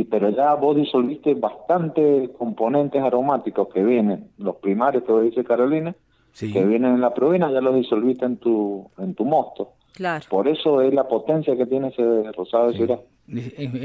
y 0.00 0.04
pero 0.04 0.30
ya 0.30 0.54
vos 0.54 0.76
disolviste 0.76 1.34
bastante 1.34 2.30
componentes 2.38 3.02
aromáticos 3.02 3.68
que 3.72 3.82
vienen, 3.82 4.28
los 4.38 4.56
primarios 4.56 5.04
que 5.04 5.12
dice 5.22 5.44
Carolina, 5.44 5.94
Sí. 6.32 6.52
que 6.52 6.64
vienen 6.64 6.94
en 6.96 7.00
la 7.00 7.14
prurina, 7.14 7.50
ya 7.50 7.60
los 7.62 7.74
disolviste 7.74 8.24
en 8.26 8.36
tu 8.36 8.88
en 8.98 9.14
tu 9.14 9.24
mosto. 9.24 9.70
Claro. 9.94 10.24
Por 10.28 10.46
eso 10.48 10.82
es 10.82 10.92
la 10.92 11.08
potencia 11.08 11.56
que 11.56 11.64
tiene 11.64 11.88
ese 11.88 12.02
rosado 12.36 12.68
de 12.70 12.76
Syrah. 12.76 12.98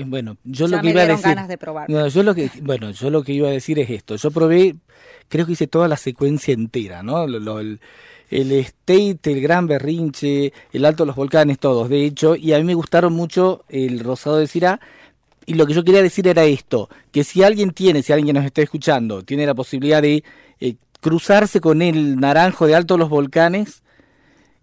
Bueno, 0.05 0.35
yo 0.43 0.67
Ya 0.67 0.75
lo 0.75 0.81
que 0.81 0.87
me 0.87 0.91
iba 0.91 1.01
a 1.03 1.07
decir. 1.07 1.25
ganas 1.25 1.47
de 1.47 1.57
probar. 1.57 1.89
No, 1.89 2.07
yo 2.07 2.23
lo 2.23 2.35
que, 2.35 2.49
bueno, 2.61 2.91
yo 2.91 3.09
lo 3.09 3.23
que 3.23 3.31
iba 3.33 3.47
a 3.47 3.51
decir 3.51 3.79
es 3.79 3.89
esto. 3.89 4.15
Yo 4.17 4.29
probé, 4.31 4.75
creo 5.29 5.45
que 5.45 5.53
hice 5.53 5.67
toda 5.67 5.87
la 5.87 5.95
secuencia 5.97 6.53
entera, 6.53 7.01
¿no? 7.03 7.25
Lo- 7.27 7.39
lo- 7.39 7.59
el, 7.59 7.79
el 8.29 8.51
State, 8.51 9.31
el 9.31 9.41
Gran 9.41 9.67
Berrinche, 9.67 10.51
el 10.73 10.85
Alto 10.85 11.03
de 11.03 11.07
los 11.07 11.15
Volcanes, 11.15 11.57
todos, 11.59 11.89
de 11.89 12.05
hecho, 12.05 12.35
y 12.35 12.53
a 12.53 12.57
mí 12.57 12.63
me 12.65 12.73
gustaron 12.75 13.13
mucho 13.13 13.63
el 13.69 13.99
rosado 14.01 14.37
de 14.37 14.47
Syrah. 14.47 14.79
Y 15.45 15.55
lo 15.55 15.65
que 15.65 15.73
yo 15.73 15.83
quería 15.83 16.01
decir 16.03 16.27
era 16.27 16.43
esto, 16.45 16.89
que 17.11 17.23
si 17.23 17.43
alguien 17.43 17.71
tiene, 17.71 18.03
si 18.03 18.13
alguien 18.13 18.27
que 18.27 18.33
nos 18.33 18.45
está 18.45 18.61
escuchando, 18.61 19.23
tiene 19.23 19.45
la 19.45 19.55
posibilidad 19.55 20.01
de 20.01 20.23
eh, 20.59 20.75
cruzarse 20.99 21.59
con 21.59 21.81
el 21.81 22.17
naranjo 22.19 22.67
de 22.67 22.75
Alto 22.75 22.93
de 22.93 22.99
los 22.99 23.09
Volcanes, 23.09 23.81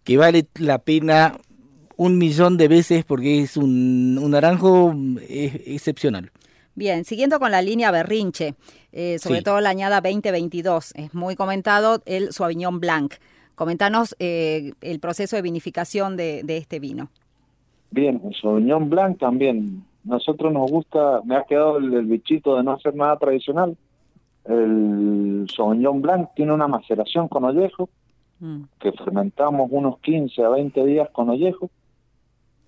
que 0.04 0.16
vale 0.16 0.46
la 0.54 0.78
pena 0.78 1.36
un 1.96 2.16
millón 2.16 2.56
de 2.56 2.68
veces 2.68 3.04
porque 3.04 3.42
es 3.42 3.56
un, 3.56 4.18
un 4.22 4.30
naranjo 4.30 4.92
mm, 4.94 5.18
excepcional. 5.28 6.30
Bien, 6.76 7.04
siguiendo 7.04 7.40
con 7.40 7.50
la 7.50 7.60
línea 7.60 7.90
Berrinche, 7.90 8.54
eh, 8.92 9.18
sobre 9.18 9.38
Sí. 9.38 9.44
todo 9.44 9.60
la 9.60 9.70
añada 9.70 10.00
2022, 10.00 10.92
es 10.94 11.12
muy 11.12 11.34
comentado 11.34 12.00
el 12.06 12.32
Sauvignon 12.32 12.78
Blanc. 12.78 13.14
Comentanos 13.56 14.14
eh, 14.20 14.72
el 14.80 15.00
proceso 15.00 15.34
de 15.34 15.42
vinificación 15.42 16.16
de, 16.16 16.42
de 16.44 16.56
este 16.56 16.78
vino. 16.78 17.10
Bien, 17.90 18.20
el 18.24 18.34
Sauvignon 18.40 18.88
Blanc 18.88 19.18
también. 19.18 19.82
Nosotros 20.08 20.52
nos 20.52 20.70
gusta, 20.70 21.20
me 21.24 21.36
ha 21.36 21.44
quedado 21.44 21.78
el, 21.78 21.92
el 21.94 22.06
bichito 22.06 22.56
de 22.56 22.62
no 22.62 22.72
hacer 22.72 22.94
nada 22.94 23.16
tradicional. 23.18 23.76
El 24.44 25.46
Sauvignon 25.54 26.00
Blanc 26.00 26.30
tiene 26.34 26.52
una 26.52 26.66
maceración 26.66 27.28
con 27.28 27.44
ollejo, 27.44 27.88
Mm, 28.40 28.62
que 28.78 28.92
fermentamos 28.92 29.68
unos 29.72 29.98
15 29.98 30.44
a 30.44 30.48
20 30.50 30.86
días 30.86 31.08
con 31.10 31.28
ollejo, 31.28 31.70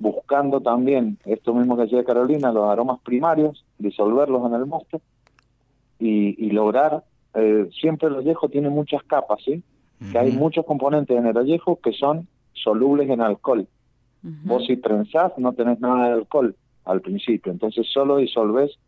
buscando 0.00 0.61
también 0.61 1.18
esto 1.25 1.54
mismo 1.54 1.76
que 1.76 1.82
decía 1.82 2.02
Carolina, 2.02 2.50
los 2.50 2.68
aromas 2.68 2.99
primarios, 3.00 3.64
disolverlos 3.78 4.44
en 4.47 4.54
el 4.54 4.66
mosto 4.66 5.00
y, 6.00 6.44
y 6.44 6.50
lograr, 6.50 7.04
eh, 7.35 7.68
siempre 7.80 8.09
el 8.09 8.16
ollejo 8.16 8.49
tiene 8.49 8.69
muchas 8.69 9.04
capas, 9.04 9.38
¿sí? 9.45 9.62
Que 10.10 10.19
hay 10.19 10.32
muchos 10.32 10.65
componentes 10.65 11.17
en 11.17 11.26
el 11.26 11.36
ollejo 11.36 11.76
que 11.76 11.93
son 11.93 12.26
solubles 12.54 13.10
en 13.10 13.21
alcohol. 13.21 13.69
Vos 14.23 14.65
si 14.67 14.76
prensás 14.76 15.32
no 15.36 15.52
tenés 15.52 15.78
nada 15.78 16.08
de 16.08 16.12
alcohol 16.15 16.56
al 16.91 17.00
principio, 17.00 17.53
entonces 17.53 17.87
solo 17.93 18.17
disolvés 18.17 18.79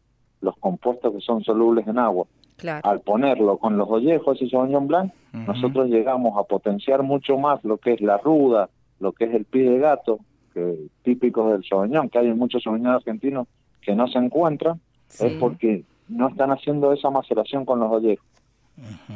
los 0.40 0.56
compuestos 0.58 1.12
que 1.14 1.20
son 1.20 1.42
solubles 1.44 1.86
en 1.86 1.98
agua. 1.98 2.26
Claro. 2.56 2.80
Al 2.88 3.00
ponerlo 3.00 3.58
con 3.58 3.76
los 3.76 3.88
ollejos 3.88 4.40
y 4.42 4.48
Sauvignon 4.50 4.86
Blanc, 4.86 5.12
nosotros 5.32 5.88
llegamos 5.88 6.36
a 6.36 6.42
potenciar 6.44 7.02
mucho 7.02 7.38
más 7.38 7.62
lo 7.64 7.78
que 7.78 7.94
es 7.94 8.00
la 8.00 8.18
ruda, 8.18 8.68
lo 9.00 9.12
que 9.12 9.24
es 9.24 9.34
el 9.34 9.44
pie 9.44 9.70
de 9.70 9.78
gato, 9.78 10.18
que 10.52 10.86
típicos 11.02 11.52
del 11.52 11.64
Sauvignon, 11.64 12.08
que 12.08 12.18
hay 12.18 12.32
muchos 12.34 12.62
Sauvignon 12.62 12.94
argentinos 12.94 13.46
que 13.80 13.94
no 13.94 14.06
se 14.08 14.18
encuentran, 14.18 14.80
Sí. 15.08 15.26
es 15.26 15.32
porque 15.34 15.84
no 16.08 16.28
están 16.28 16.50
haciendo 16.52 16.92
esa 16.92 17.10
maceración 17.10 17.64
con 17.66 17.80
los 17.80 17.90
ollejos. 17.92 18.26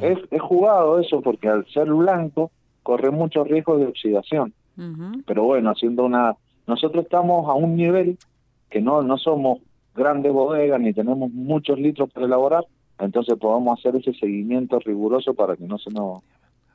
es, 0.03 0.19
es 0.31 0.43
jugado 0.43 0.99
eso 0.99 1.23
porque 1.23 1.49
al 1.49 1.67
ser 1.69 1.87
blanco 1.91 2.51
corre 2.83 3.11
muchos 3.11 3.49
riesgos 3.49 3.81
de 3.81 3.87
oxidación 3.87 4.53
pero 5.27 5.45
bueno, 5.45 5.71
haciendo 5.71 6.05
una... 6.05 6.37
Nosotros 6.67 7.05
estamos 7.05 7.49
a 7.49 7.55
un 7.55 7.77
nivel 7.77 8.19
que 8.71 8.81
no, 8.81 9.03
no 9.03 9.17
somos 9.19 9.59
grandes 9.95 10.33
bodegas 10.33 10.81
ni 10.81 10.93
tenemos 10.93 11.31
muchos 11.33 11.79
litros 11.79 12.11
para 12.13 12.27
elaborar, 12.27 12.65
entonces 12.99 13.37
podemos 13.39 13.79
hacer 13.79 13.97
ese 13.97 14.13
seguimiento 14.15 14.79
riguroso 14.81 15.35
para 15.35 15.57
que 15.57 15.65
no 15.65 15.79
se 15.79 15.91
nos, 15.91 16.21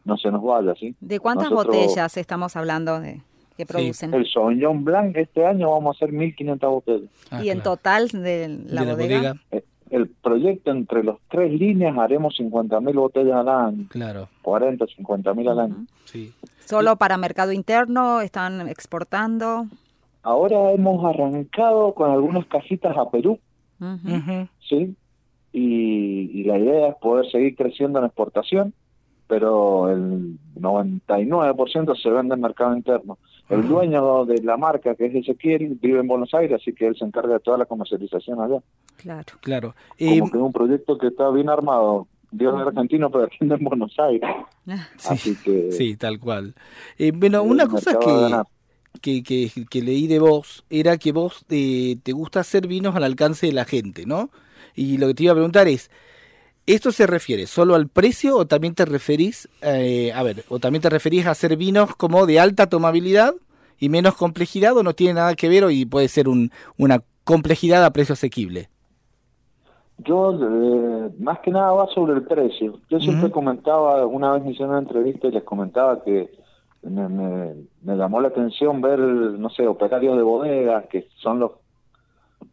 no 0.05 0.17
se 0.17 0.31
nos 0.31 0.41
vaya, 0.43 0.73
¿sí? 0.75 0.95
¿De 0.99 1.19
cuántas 1.19 1.49
Nosotros- 1.51 1.75
botellas 1.75 2.17
estamos 2.17 2.55
hablando 2.55 2.99
de 2.99 3.21
que 3.57 3.65
producen? 3.65 4.13
El 4.13 4.27
Sauvignon 4.31 4.83
Blanc 4.83 5.15
este 5.17 5.45
año 5.45 5.71
vamos 5.71 5.95
a 5.95 5.97
hacer 6.05 6.13
1.500 6.15 6.59
botellas. 6.69 7.09
Ah, 7.29 7.43
y 7.43 7.49
en 7.49 7.61
total 7.61 8.07
de 8.07 8.47
la, 8.67 8.81
de 8.81 8.85
la 8.87 8.93
bodega, 8.93 9.17
bodega, 9.17 9.35
Eh, 9.51 9.63
El 9.91 10.07
proyecto 10.07 10.71
entre 10.71 11.03
los 11.03 11.17
tres 11.29 11.51
líneas 11.51 11.97
haremos 11.97 12.33
50.000 12.39 12.93
botellas 12.95 13.35
al 13.35 13.49
año, 13.49 13.85
claro, 13.89 14.29
40, 14.41 14.85
50.000 14.85 15.49
al 15.49 15.59
año. 15.59 15.85
sí. 16.05 16.31
solo 16.65 16.95
para 16.95 17.17
mercado 17.17 17.51
interno, 17.51 18.21
están 18.21 18.69
exportando. 18.69 19.65
Ahora 20.23 20.71
hemos 20.71 21.03
arrancado 21.03 21.93
con 21.93 22.11
algunas 22.11 22.45
cajitas 22.47 22.95
a 22.97 23.09
Perú. 23.09 23.39
¿sí? 24.69 24.95
Y, 25.53 26.39
y 26.39 26.43
la 26.43 26.57
idea 26.57 26.89
es 26.89 26.95
poder 26.95 27.29
seguir 27.31 27.55
creciendo 27.55 27.99
en 27.99 28.05
exportación, 28.05 28.73
pero 29.27 29.89
el 29.89 30.37
99% 30.59 32.01
se 32.01 32.09
vende 32.09 32.35
en 32.35 32.41
mercado 32.41 32.75
interno. 32.75 33.17
El 33.49 33.67
dueño 33.67 34.25
de 34.25 34.41
la 34.43 34.55
marca, 34.55 34.95
que 34.95 35.07
es 35.07 35.15
Ezequiel, 35.15 35.77
vive 35.81 35.99
en 35.99 36.07
Buenos 36.07 36.33
Aires, 36.33 36.61
así 36.61 36.73
que 36.73 36.87
él 36.87 36.95
se 36.95 37.03
encarga 37.03 37.33
de 37.33 37.39
toda 37.41 37.57
la 37.57 37.65
comercialización 37.65 38.39
allá. 38.39 38.61
Claro. 38.95 39.33
Claro. 39.41 39.75
Como 39.99 40.31
que 40.31 40.37
es 40.37 40.43
un 40.43 40.53
proyecto 40.53 40.97
que 40.97 41.07
está 41.07 41.29
bien 41.31 41.49
armado. 41.49 42.07
Dios 42.31 42.55
es 42.59 42.67
argentino, 42.67 43.09
pero 43.11 43.25
atiende 43.25 43.55
en 43.55 43.63
Buenos 43.65 43.93
Aires. 43.99 44.29
Así 45.09 45.35
que 45.43 45.71
sí, 45.73 45.97
tal 45.97 46.17
cual. 46.19 46.55
Eh, 46.97 47.11
bueno, 47.13 47.43
una 47.43 47.67
cosa 47.67 47.99
que. 47.99 48.41
Que, 49.01 49.23
que, 49.23 49.49
que 49.69 49.81
leí 49.81 50.07
de 50.07 50.19
vos 50.19 50.65
era 50.69 50.97
que 50.97 51.11
vos 51.11 51.45
eh, 51.49 51.97
te 52.03 52.11
gusta 52.11 52.41
hacer 52.41 52.67
vinos 52.67 52.95
al 52.95 53.03
alcance 53.03 53.47
de 53.47 53.53
la 53.53 53.65
gente, 53.65 54.05
¿no? 54.05 54.29
Y 54.75 54.97
lo 54.97 55.07
que 55.07 55.13
te 55.13 55.23
iba 55.23 55.31
a 55.31 55.35
preguntar 55.35 55.67
es, 55.67 55.91
¿esto 56.65 56.91
se 56.91 57.07
refiere 57.07 57.47
solo 57.47 57.75
al 57.75 57.87
precio 57.87 58.37
o 58.37 58.45
también 58.45 58.75
te 58.75 58.85
referís, 58.85 59.49
eh, 59.61 60.11
a 60.13 60.23
ver, 60.23 60.43
o 60.49 60.59
también 60.59 60.81
te 60.81 60.89
referís 60.89 61.25
a 61.25 61.31
hacer 61.31 61.57
vinos 61.57 61.95
como 61.95 62.25
de 62.25 62.39
alta 62.39 62.67
tomabilidad 62.67 63.33
y 63.79 63.89
menos 63.89 64.15
complejidad 64.15 64.77
o 64.77 64.83
no 64.83 64.93
tiene 64.93 65.15
nada 65.15 65.35
que 65.35 65.49
ver 65.49 65.63
o 65.63 65.71
y 65.71 65.85
puede 65.85 66.07
ser 66.07 66.27
un, 66.27 66.51
una 66.77 67.03
complejidad 67.23 67.83
a 67.85 67.91
precio 67.91 68.13
asequible? 68.13 68.69
Yo, 69.99 70.33
eh, 70.33 71.11
más 71.19 71.39
que 71.39 71.51
nada 71.51 71.71
va 71.73 71.87
sobre 71.93 72.13
el 72.13 72.23
precio. 72.23 72.79
Yo 72.89 72.99
siempre 72.99 73.29
comentaba, 73.29 74.05
una 74.07 74.33
vez 74.33 74.43
me 74.43 74.51
hicieron 74.51 74.71
una 74.71 74.79
entrevista 74.79 75.27
y 75.27 75.31
les 75.31 75.43
comentaba 75.43 76.03
que 76.03 76.31
me, 76.83 77.07
me- 77.09 77.55
me 77.83 77.95
llamó 77.95 78.21
la 78.21 78.29
atención 78.29 78.81
ver, 78.81 78.99
no 78.99 79.49
sé, 79.49 79.67
operarios 79.67 80.17
de 80.17 80.23
bodega, 80.23 80.83
que 80.83 81.07
son 81.17 81.39
los, 81.39 81.51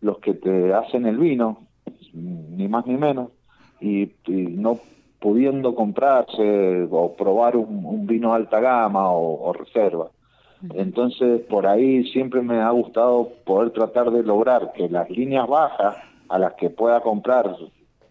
los 0.00 0.18
que 0.18 0.34
te 0.34 0.72
hacen 0.74 1.06
el 1.06 1.18
vino, 1.18 1.66
ni 2.12 2.68
más 2.68 2.86
ni 2.86 2.96
menos, 2.96 3.30
y, 3.80 4.02
y 4.26 4.32
no 4.56 4.78
pudiendo 5.20 5.74
comprarse 5.74 6.86
o 6.90 7.14
probar 7.16 7.56
un, 7.56 7.84
un 7.84 8.06
vino 8.06 8.32
alta 8.34 8.60
gama 8.60 9.10
o, 9.10 9.48
o 9.48 9.52
reserva. 9.52 10.10
Entonces, 10.74 11.42
por 11.42 11.66
ahí 11.68 12.04
siempre 12.10 12.42
me 12.42 12.60
ha 12.60 12.70
gustado 12.70 13.28
poder 13.44 13.70
tratar 13.70 14.10
de 14.10 14.24
lograr 14.24 14.72
que 14.72 14.88
las 14.88 15.08
líneas 15.08 15.46
bajas 15.48 15.96
a 16.28 16.38
las 16.38 16.54
que 16.54 16.68
pueda 16.70 17.00
comprar 17.00 17.54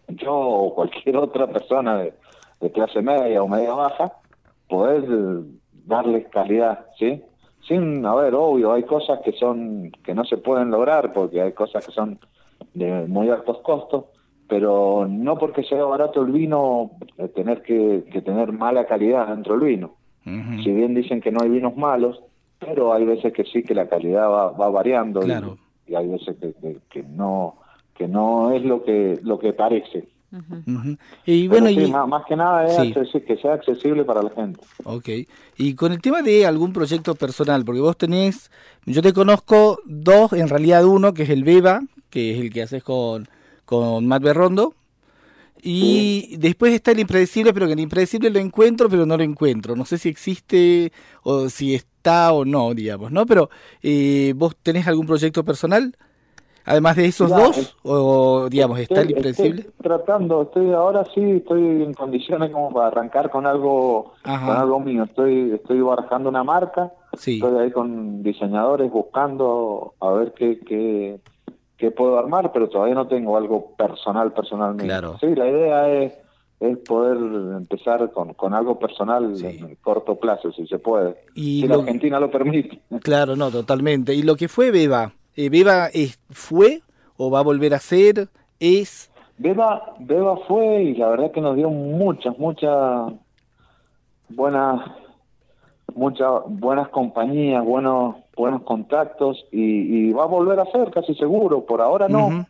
yo 0.08 0.32
o 0.34 0.74
cualquier 0.74 1.18
otra 1.18 1.46
persona 1.46 1.98
de, 1.98 2.14
de 2.60 2.72
clase 2.72 3.02
media 3.02 3.42
o 3.42 3.48
media 3.48 3.74
baja, 3.74 4.12
poder 4.66 5.04
darles 5.88 6.28
calidad, 6.28 6.86
¿sí? 6.98 7.22
Sin, 7.66 8.04
a 8.06 8.14
ver, 8.14 8.34
obvio, 8.34 8.72
hay 8.72 8.84
cosas 8.84 9.20
que 9.24 9.32
son 9.32 9.90
que 10.04 10.14
no 10.14 10.24
se 10.24 10.36
pueden 10.36 10.70
lograr 10.70 11.12
porque 11.12 11.40
hay 11.42 11.52
cosas 11.52 11.84
que 11.84 11.92
son 11.92 12.18
de 12.74 13.06
muy 13.08 13.28
altos 13.30 13.58
costos, 13.58 14.04
pero 14.48 15.06
no 15.08 15.36
porque 15.36 15.62
sea 15.64 15.84
barato 15.84 16.22
el 16.22 16.32
vino, 16.32 16.92
eh, 17.18 17.28
tener 17.28 17.62
que, 17.62 18.04
que 18.12 18.22
tener 18.22 18.52
mala 18.52 18.86
calidad 18.86 19.28
dentro 19.28 19.58
del 19.58 19.68
vino. 19.68 19.94
Si 20.62 20.70
bien 20.70 20.94
dicen 20.94 21.22
que 21.22 21.32
no 21.32 21.40
hay 21.42 21.48
vinos 21.48 21.74
malos, 21.76 22.20
pero 22.58 22.92
hay 22.92 23.04
veces 23.06 23.32
que 23.32 23.44
sí 23.44 23.62
que 23.62 23.74
la 23.74 23.88
calidad 23.88 24.28
va, 24.28 24.50
va 24.52 24.68
variando 24.68 25.22
y- 25.22 25.26
Claro. 25.26 25.56
y, 25.86 25.94
hay 25.94 26.06
veces 26.06 26.36
que, 26.38 26.52
que- 26.54 26.78
que 26.90 27.02
no 27.02 27.54
que 27.94 28.06
no 28.08 28.52
es 28.52 28.62
lo 28.64 28.84
que 28.84 29.18
lo 29.22 29.38
que 29.38 29.52
parece. 29.54 30.06
Y 31.24 31.48
bueno, 31.48 31.68
sí, 31.68 31.80
y, 31.80 31.90
más, 31.90 32.06
más 32.06 32.24
que 32.26 32.36
nada 32.36 32.66
es 32.66 32.94
Sí. 33.10 33.20
que 33.20 33.36
sea 33.38 33.54
accesible 33.54 34.04
para 34.04 34.22
la 34.22 34.30
gente. 34.30 34.60
ok. 34.84 35.08
Y 35.56 35.74
con 35.74 35.92
el 35.92 36.00
tema 36.02 36.22
de 36.22 36.46
algún 36.46 36.72
proyecto 36.72 37.14
personal, 37.14 37.64
porque 37.64 37.80
vos 37.80 37.96
tenés, 37.96 38.50
yo 38.86 39.00
te 39.02 39.12
conozco 39.12 39.80
dos, 39.86 40.32
en 40.34 40.48
realidad 40.48 40.84
uno, 40.84 41.14
que 41.14 41.22
es 41.24 41.30
el 41.30 41.44
Beba, 41.44 41.80
que 42.10 42.34
es 42.34 42.40
el 42.40 42.52
que 42.52 42.62
haces 42.62 42.82
con, 42.82 43.28
con 43.64 44.06
Matt 44.06 44.22
Berrondo. 44.22 44.74
Y 45.60 46.36
después 46.38 46.72
está 46.72 46.92
el 46.92 47.00
impredecible, 47.00 47.52
pero 47.52 47.66
que 47.66 47.72
el 47.72 47.80
impredecible 47.80 48.30
lo 48.30 48.38
encuentro, 48.38 48.88
pero 48.88 49.06
no 49.06 49.16
lo 49.16 49.24
encuentro. 49.24 49.74
No 49.74 49.84
sé 49.84 49.98
si 49.98 50.08
existe 50.08 50.92
o 51.24 51.48
si 51.48 51.74
está 51.74 52.32
o 52.32 52.44
no, 52.44 52.74
digamos, 52.74 53.10
¿no? 53.10 53.26
Pero 53.26 53.50
eh, 53.82 54.34
vos 54.36 54.54
tenés 54.62 54.86
algún 54.86 55.06
proyecto 55.06 55.44
personal, 55.44 55.96
además 56.68 56.96
de 56.96 57.06
esos 57.06 57.30
dos, 57.30 57.56
es- 57.58 57.74
o 57.82 58.48
digamos, 58.50 58.78
está 58.78 59.00
el 59.00 59.08
Estoy- 59.08 59.16
impredecible. 59.16 59.60
estoy 59.62 59.74
tratando, 59.82 60.42
estoy 60.42 60.72
ahora 60.72 61.04
sí, 61.14 61.20
estoy 61.22 61.62
en 61.82 61.94
condiciones 61.94 62.50
como 62.50 62.72
para 62.72 62.88
arrancar 62.88 63.30
con 63.30 63.46
algo, 63.46 64.12
Ajá. 64.24 64.46
con 64.46 64.56
algo 64.56 64.80
mío. 64.80 65.04
Estoy, 65.04 65.52
estoy 65.52 65.80
barajando 65.80 66.28
una 66.28 66.44
marca, 66.44 66.92
Sí. 67.16 67.34
estoy 67.36 67.58
ahí 67.58 67.70
con 67.70 68.22
diseñadores 68.22 68.90
buscando 68.90 69.94
a 70.00 70.10
ver 70.12 70.32
qué, 70.34 70.60
qué, 70.60 71.20
qué 71.76 71.90
puedo 71.90 72.18
armar, 72.18 72.52
pero 72.52 72.68
todavía 72.68 72.94
no 72.94 73.06
tengo 73.08 73.36
algo 73.36 73.72
personal, 73.76 74.32
personal 74.32 74.74
mío. 74.74 74.84
Claro. 74.84 75.16
Sí, 75.20 75.26
la 75.34 75.48
idea 75.48 75.88
es, 75.88 76.12
es 76.60 76.76
poder 76.78 77.16
empezar 77.56 78.10
con, 78.10 78.34
con 78.34 78.52
algo 78.52 78.80
personal 78.80 79.36
Sí. 79.36 79.46
en 79.46 79.76
corto 79.76 80.16
plazo, 80.16 80.50
si 80.50 80.66
se 80.66 80.78
puede. 80.80 81.14
Y 81.36 81.60
si 81.62 81.68
lo- 81.68 81.76
la 81.76 81.82
Argentina 81.82 82.18
lo 82.18 82.30
permite. 82.32 82.80
Claro, 83.00 83.36
no, 83.36 83.50
totalmente. 83.50 84.12
¿Y 84.12 84.22
lo 84.22 84.34
que 84.34 84.48
fue 84.48 84.72
Beba? 84.72 85.12
Eh, 85.40 85.50
¿Beba 85.50 85.86
es, 85.94 86.18
fue 86.30 86.80
o 87.16 87.30
va 87.30 87.38
a 87.38 87.44
volver 87.44 87.72
a 87.72 87.78
ser? 87.78 88.26
¿Es? 88.58 89.08
Beba, 89.36 89.94
Beba 90.00 90.36
fue 90.48 90.82
y 90.82 90.94
la 90.96 91.10
verdad 91.10 91.30
que 91.30 91.40
nos 91.40 91.54
dio 91.54 91.70
muchas, 91.70 92.36
muchas 92.40 93.12
buenas, 94.30 94.80
muchas 95.94 96.28
buenas 96.48 96.88
compañías, 96.88 97.64
buenos, 97.64 98.16
buenos 98.36 98.62
contactos 98.62 99.46
y, 99.52 100.08
y 100.08 100.12
va 100.12 100.24
a 100.24 100.26
volver 100.26 100.58
a 100.58 100.66
ser 100.72 100.90
casi 100.90 101.14
seguro. 101.14 101.64
Por 101.64 101.80
ahora 101.82 102.08
no, 102.08 102.44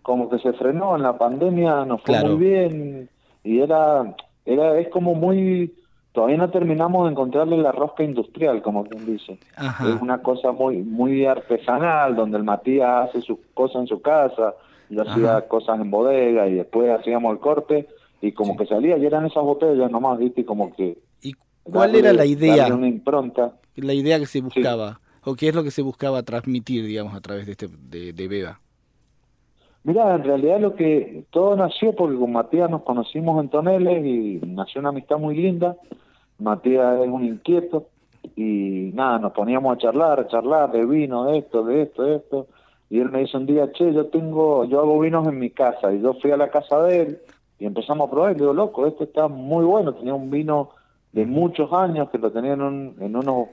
como 0.00 0.30
que 0.30 0.38
se 0.38 0.54
frenó 0.54 0.96
en 0.96 1.02
la 1.02 1.18
pandemia, 1.18 1.84
nos 1.84 2.00
fue 2.00 2.14
Claro. 2.14 2.28
muy 2.30 2.46
bien 2.46 3.10
y 3.44 3.60
era, 3.60 4.14
era, 4.46 4.78
es 4.80 4.88
como 4.88 5.14
muy, 5.14 5.74
todavía 6.12 6.36
no 6.36 6.50
terminamos 6.50 7.04
de 7.06 7.12
encontrarle 7.12 7.56
la 7.56 7.72
rosca 7.72 8.04
industrial, 8.04 8.62
como 8.62 8.84
quien 8.84 9.06
dice. 9.06 9.38
Ajá. 9.56 9.88
Es 9.88 10.00
una 10.00 10.22
cosa 10.22 10.52
muy 10.52 10.78
muy 10.78 11.24
artesanal, 11.26 12.14
donde 12.14 12.36
el 12.38 12.44
Matías 12.44 13.08
hace 13.08 13.22
sus 13.22 13.38
cosas 13.54 13.82
en 13.82 13.86
su 13.88 14.00
casa, 14.02 14.54
yo 14.90 15.02
hacía 15.02 15.48
cosas 15.48 15.80
en 15.80 15.90
bodega 15.90 16.46
y 16.48 16.54
después 16.54 16.90
hacíamos 16.90 17.32
el 17.32 17.38
corte 17.38 17.88
y 18.20 18.32
como 18.32 18.56
que 18.56 18.66
salía 18.66 18.98
y 18.98 19.06
eran 19.06 19.24
esas 19.26 19.42
botellas 19.42 19.90
nomás, 19.90 20.18
viste, 20.18 20.42
y 20.42 20.44
como 20.44 20.72
que... 20.74 20.98
¿Y 21.22 21.34
cuál 21.62 21.92
darle- 21.92 21.98
era 22.00 22.12
la 22.12 22.26
idea? 22.26 22.66
una 22.74 22.88
impronta. 22.88 23.54
La 23.76 23.94
idea 23.94 24.18
que 24.18 24.26
se 24.26 24.40
buscaba. 24.42 25.00
¿O 25.24 25.34
qué 25.34 25.48
es 25.48 25.54
lo 25.54 25.62
que 25.64 25.70
se 25.70 25.82
buscaba 25.82 26.22
transmitir, 26.22 26.84
digamos, 26.84 27.14
a 27.14 27.20
través 27.20 27.46
de, 27.46 27.52
este, 27.52 27.68
de, 27.68 28.12
de 28.12 28.28
Beba? 28.28 28.60
Mira, 29.84 30.14
en 30.14 30.22
realidad 30.22 30.60
lo 30.60 30.74
que 30.76 31.24
todo 31.30 31.56
nació 31.56 31.94
porque 31.96 32.16
con 32.16 32.32
Matías 32.32 32.70
nos 32.70 32.82
conocimos 32.82 33.42
en 33.42 33.48
Toneles 33.48 34.04
y 34.04 34.40
nació 34.46 34.80
una 34.80 34.90
amistad 34.90 35.18
muy 35.18 35.34
linda. 35.36 35.76
Matías 36.42 37.00
es 37.00 37.08
un 37.08 37.24
inquieto 37.24 37.86
y 38.36 38.90
nada, 38.94 39.18
nos 39.18 39.32
poníamos 39.32 39.74
a 39.74 39.78
charlar, 39.78 40.20
a 40.20 40.26
charlar 40.28 40.70
de 40.72 40.84
vino, 40.86 41.24
de 41.24 41.38
esto, 41.38 41.64
de 41.64 41.82
esto, 41.82 42.02
de 42.04 42.16
esto. 42.16 42.46
Y 42.90 43.00
él 43.00 43.10
me 43.10 43.20
dice 43.20 43.36
un 43.36 43.46
día, 43.46 43.72
che, 43.72 43.92
yo 43.92 44.06
tengo, 44.06 44.64
yo 44.64 44.80
hago 44.80 45.00
vinos 45.00 45.26
en 45.26 45.38
mi 45.38 45.50
casa. 45.50 45.92
Y 45.92 46.00
yo 46.02 46.14
fui 46.14 46.30
a 46.30 46.36
la 46.36 46.48
casa 46.50 46.82
de 46.82 47.00
él 47.02 47.18
y 47.58 47.64
empezamos 47.66 48.06
a 48.06 48.10
probar. 48.10 48.32
Y 48.32 48.34
digo, 48.40 48.52
loco, 48.52 48.86
esto 48.86 49.04
está 49.04 49.28
muy 49.28 49.64
bueno. 49.64 49.94
Tenía 49.94 50.14
un 50.14 50.30
vino 50.30 50.70
de 51.12 51.24
muchos 51.26 51.72
años 51.72 52.10
que 52.10 52.18
lo 52.18 52.30
tenía 52.30 52.52
en, 52.52 52.62
un- 52.62 52.96
en 53.00 53.16
unos 53.16 53.48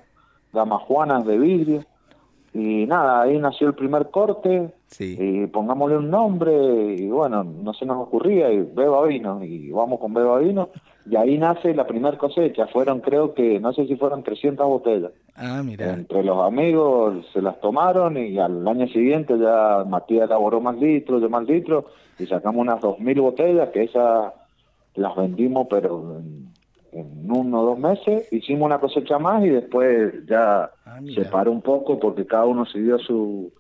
gamajuanas 0.54 1.26
de 1.26 1.38
vidrio. 1.38 1.84
Y 2.54 2.86
nada, 2.88 3.22
ahí 3.22 3.38
nació 3.38 3.68
el 3.68 3.76
primer 3.76 4.10
corte 4.10 4.74
Sí. 4.88 5.16
y 5.20 5.46
pongámosle 5.48 5.98
un 5.98 6.10
nombre 6.10 6.96
y 6.96 7.08
bueno, 7.10 7.44
no 7.44 7.74
se 7.76 7.86
nos 7.86 7.98
ocurría 8.08 8.52
y 8.52 8.62
Beba 8.64 9.06
Vino 9.06 9.44
y 9.44 9.70
vamos 9.72 10.00
con 10.00 10.16
Beba 10.16 10.40
Vino 10.40 10.70
y 11.10 11.16
ahí 11.16 11.38
nace 11.38 11.74
la 11.74 11.88
primera 11.88 12.18
cosecha, 12.18 12.68
fueron 12.68 13.00
creo 13.00 13.34
que, 13.34 13.60
no 13.60 13.74
sé 13.74 13.88
si 13.88 13.96
fueron 13.96 14.24
300 14.24 14.66
botellas. 14.68 15.12
Ah, 15.36 15.62
mira. 15.64 15.94
Entre 15.94 16.24
los 16.24 16.44
amigos 16.46 17.26
se 17.34 17.42
las 17.42 17.60
tomaron 17.60 18.18
y 18.18 18.38
al 18.38 18.68
año 18.68 18.88
siguiente 18.88 19.38
ya 19.40 19.84
Matías 19.88 20.26
elaboró 20.26 20.62
más 20.62 20.78
litros, 20.78 21.22
yo 21.22 21.30
más 21.30 21.44
litros 21.46 21.86
y 22.20 22.26
sacamos 22.26 22.62
unas 22.62 22.82
2.000 22.82 23.22
botellas 23.22 23.70
que 23.70 23.84
esas 23.84 24.34
las 24.96 25.16
vendimos 25.16 25.68
pero 25.70 26.18
en, 26.20 26.50
en 26.92 27.32
uno 27.32 27.62
o 27.62 27.66
dos 27.66 27.80
meses, 27.80 28.32
hicimos 28.32 28.66
una 28.66 28.80
cosecha 28.80 29.18
más 29.18 29.44
y 29.44 29.50
después 29.50 30.26
ya 30.28 30.70
Ah, 30.86 31.00
se 31.14 31.26
paró 31.26 31.52
un 31.52 31.62
poco 31.62 32.00
porque 32.00 32.26
cada 32.26 32.46
uno 32.46 32.66
siguió 32.66 32.98
su 32.98 33.52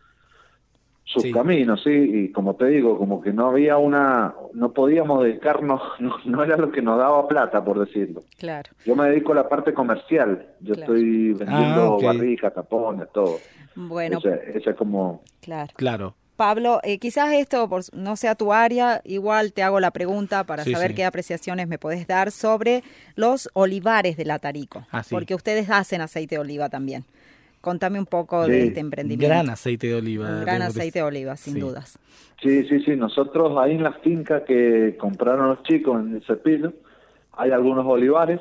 sus 1.11 1.23
Sí. 1.23 1.31
caminos, 1.31 1.81
sí, 1.83 1.89
y 1.89 2.31
como 2.31 2.55
te 2.55 2.65
digo, 2.67 2.95
como 2.97 3.19
que 3.19 3.33
no 3.33 3.47
había 3.47 3.77
una, 3.77 4.35
no 4.53 4.71
podíamos 4.73 5.23
dedicarnos, 5.23 5.81
no, 5.99 6.15
no 6.25 6.43
era 6.43 6.55
lo 6.55 6.71
que 6.71 6.83
nos 6.83 6.99
daba 6.99 7.27
plata, 7.27 7.63
por 7.65 7.79
decirlo. 7.79 8.21
Claro. 8.37 8.69
Yo 8.85 8.95
me 8.95 9.09
dedico 9.09 9.31
a 9.31 9.35
la 9.35 9.49
parte 9.49 9.73
comercial, 9.73 10.45
yo 10.59 10.75
Claro. 10.75 10.93
estoy 10.93 11.33
vendiendo 11.33 11.81
Ah, 11.81 11.89
ok. 11.95 12.03
barricas, 12.03 12.53
tapones, 12.53 13.07
todo. 13.11 13.39
Bueno, 13.75 14.19
Ese, 14.19 14.57
ese 14.57 14.69
es 14.69 14.75
como, 14.75 15.23
claro. 15.41 15.73
Claro. 15.75 16.15
Pablo, 16.35 16.79
eh, 16.83 16.99
quizás 16.99 17.33
esto 17.33 17.67
por, 17.67 17.81
no 17.93 18.15
sea 18.15 18.33
tu 18.35 18.53
área, 18.53 19.01
igual 19.03 19.51
te 19.51 19.61
hago 19.63 19.79
la 19.81 19.91
pregunta 19.91 20.43
para 20.45 20.63
Sí, 20.63 20.71
saber 20.73 20.91
sí. 20.91 20.95
qué 20.95 21.05
apreciaciones 21.05 21.67
me 21.67 21.77
podés 21.79 22.07
dar 22.07 22.31
sobre 22.31 22.81
los 23.15 23.49
olivares 23.53 24.15
de 24.15 24.23
la 24.25 24.39
Tarico, 24.39 24.85
Ah, 24.91 25.03
sí. 25.03 25.09
porque 25.13 25.35
ustedes 25.35 25.69
hacen 25.69 25.99
aceite 26.01 26.35
de 26.35 26.39
oliva 26.41 26.69
también. 26.69 27.03
Contame 27.61 27.99
un 27.99 28.05
poco 28.05 28.47
de 28.47 28.61
Sí. 28.61 28.67
este 28.69 28.79
emprendimiento. 28.79 29.27
Gran 29.33 29.49
aceite 29.49 29.87
de 29.87 29.95
oliva. 29.95 30.29
Un 30.29 30.41
gran 30.41 30.61
aceite 30.61 30.99
de 30.99 31.03
oliva, 31.03 31.35
sin 31.35 31.55
Sí. 31.55 31.59
dudas. 31.59 31.99
sí, 32.41 32.63
sí, 32.69 32.79
sí, 32.85 32.95
nosotros 32.95 33.57
ahí 33.57 33.73
en 33.75 33.83
la 33.83 33.91
finca 33.93 34.45
que 34.45 34.95
compraron 34.97 35.49
los 35.49 35.63
chicos 35.63 35.99
en 35.99 36.15
el 36.15 36.23
cepillo, 36.25 36.71
hay 37.33 37.51
algunos 37.51 37.85
olivares, 37.85 38.39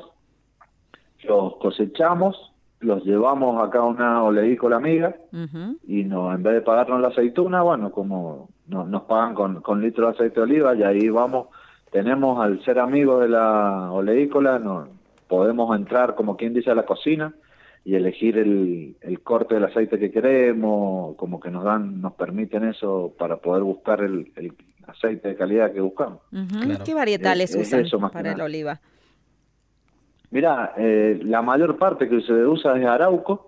los 1.23 1.57
cosechamos, 1.57 2.53
los 2.79 3.03
llevamos 3.03 3.61
acá 3.61 3.79
a 3.79 3.83
una 3.85 4.23
oleícola 4.23 4.77
amiga, 4.77 5.17
y 5.85 6.03
no 6.05 6.33
en 6.33 6.43
vez 6.43 6.53
de 6.53 6.61
pagarnos 6.61 7.01
la 7.01 7.09
aceituna, 7.09 7.61
bueno, 7.61 7.91
como 7.91 8.49
no- 8.67 8.85
nos 8.85 9.01
pagan 9.03 9.33
con, 9.35 9.61
con 9.61 9.81
litro 9.81 10.05
de 10.07 10.13
aceite 10.13 10.35
de 10.35 10.41
oliva 10.43 10.75
y 10.75 10.83
ahí 10.83 11.09
vamos, 11.09 11.47
tenemos 11.91 12.39
al 12.41 12.63
ser 12.63 12.79
amigos 12.79 13.19
de 13.21 13.27
la 13.27 13.91
oleícola, 13.91 14.59
no, 14.59 14.87
podemos 15.27 15.75
entrar 15.75 16.15
como 16.15 16.37
quien 16.37 16.53
dice 16.53 16.71
a 16.71 16.75
la 16.75 16.85
cocina 16.85 17.33
y 17.85 17.95
elegir 17.95 18.37
el, 18.37 18.95
el 19.01 19.21
corte 19.21 19.55
del 19.55 19.63
aceite 19.65 19.97
que 19.99 20.11
queremos, 20.11 21.15
como 21.15 21.39
que 21.39 21.49
nos 21.49 21.63
dan, 21.63 22.01
nos 22.01 22.13
permiten 22.13 22.65
eso 22.65 23.13
para 23.17 23.37
poder 23.37 23.63
buscar 23.63 24.01
el, 24.01 24.31
el 24.35 24.53
aceite 24.87 25.29
de 25.29 25.35
calidad 25.35 25.71
que 25.71 25.81
buscamos. 25.81 26.19
Claro. 26.29 26.83
¿Qué 26.83 26.93
varietales 26.93 27.51
Es- 27.51 27.55
es 27.55 27.67
usan 27.67 27.79
eso 27.81 27.99
más 27.99 28.11
que 28.11 28.17
para 28.19 28.33
el 28.33 28.41
oliva? 28.41 28.79
Mira, 30.31 30.73
eh, 30.77 31.19
la 31.23 31.41
mayor 31.41 31.77
parte 31.77 32.07
que 32.07 32.21
se 32.21 32.33
usa 32.33 32.77
es 32.77 32.85
arauco. 32.85 33.47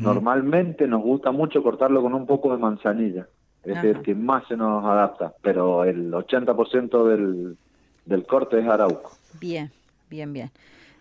Normalmente 0.00 0.86
nos 0.86 1.02
gusta 1.02 1.32
mucho 1.32 1.62
cortarlo 1.62 2.00
con 2.00 2.14
un 2.14 2.26
poco 2.26 2.52
de 2.52 2.58
manzanilla. 2.58 3.26
Es 3.64 3.76
Ajá. 3.76 3.88
el 3.88 4.02
que 4.02 4.14
más 4.14 4.46
se 4.46 4.56
nos 4.56 4.84
adapta, 4.84 5.34
pero 5.42 5.84
el 5.84 6.12
80% 6.14 7.04
del, 7.08 7.56
del 8.06 8.24
corte 8.24 8.60
es 8.60 8.66
arauco. 8.68 9.10
Bien, 9.40 9.70
bien, 10.08 10.32
bien. 10.32 10.50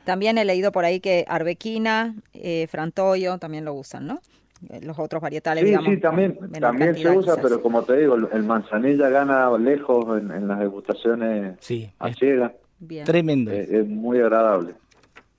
También 0.08 0.38
he 0.38 0.46
leído 0.46 0.72
por 0.72 0.86
ahí 0.86 1.02
que 1.02 1.26
arbequina, 1.28 2.15
eh, 2.34 2.65
frantoio 2.67 3.38
también 3.39 3.65
lo 3.65 3.74
usan, 3.74 4.08
¿no? 4.08 4.22
Eh, 4.70 4.80
Los 4.82 4.98
otros 5.00 5.22
varietales, 5.22 5.63
Sí, 5.63 5.67
digamos. 5.67 5.89
sí, 5.93 5.98
también, 6.00 6.39
también 6.62 6.96
se 6.96 7.10
usa, 7.10 7.34
quizás. 7.34 7.39
pero 7.43 7.62
como 7.62 7.84
te 7.84 7.98
digo, 7.98 8.15
el, 8.15 8.43
manzanilla 8.43 9.10
gana 9.10 9.50
lejos 9.58 10.17
en, 10.22 10.32
en 10.32 10.48
las 10.48 10.60
degustaciones 10.60 11.58
Sí, 11.60 11.91
a 12.00 12.13
ciegas. 12.13 12.54
Bien, 12.80 13.04
tremendo. 13.04 13.52
Es, 13.52 13.70
es 13.70 13.86
muy 13.86 14.20
agradable. 14.22 14.76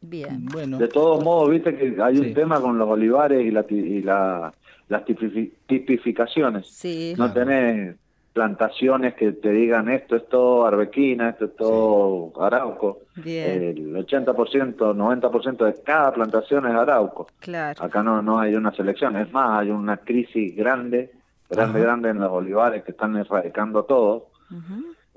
bien. 0.02 0.44
Bueno, 0.52 0.76
De 0.76 0.88
todos 0.88 1.24
modos, 1.24 1.48
viste 1.50 1.74
que 1.74 1.96
hay 2.02 2.16
Sí. 2.18 2.20
un 2.28 2.34
tema 2.34 2.60
con 2.60 2.76
los 2.76 2.88
olivares 2.90 3.46
y, 3.46 3.50
la, 3.50 3.62
ti- 3.62 3.74
y 3.74 4.02
la, 4.02 4.52
las 4.90 5.02
tipifi- 5.06 5.50
tipificaciones. 5.66 6.66
Sí, 6.68 7.14
No 7.16 7.32
tenés 7.32 7.96
plantaciones 8.38 9.14
que 9.14 9.32
te 9.32 9.50
digan 9.50 9.88
esto 9.88 10.14
es 10.14 10.28
todo 10.28 10.64
arbequina, 10.64 11.30
esto 11.30 11.46
es 11.46 11.56
todo 11.56 12.32
arauco. 12.40 13.00
bien, 13.16 13.62
El 13.62 13.96
80%, 13.96 14.76
90% 14.76 15.64
de 15.64 15.82
cada 15.82 16.12
plantación 16.12 16.66
es 16.66 16.72
arauco. 16.72 17.26
claro. 17.40 17.82
Acá 17.82 18.00
no, 18.04 18.22
no 18.22 18.38
hay 18.38 18.54
una 18.54 18.70
selección. 18.70 19.16
Es 19.16 19.32
más, 19.32 19.58
hay 19.60 19.70
una 19.70 19.96
crisis 19.96 20.54
grande, 20.54 21.10
grande, 21.50 21.78
Ajá. 21.80 21.84
grande 21.86 22.10
en 22.10 22.20
los 22.20 22.30
olivares 22.30 22.84
que 22.84 22.92
están 22.92 23.16
erradicando 23.16 23.82
todo. 23.82 24.28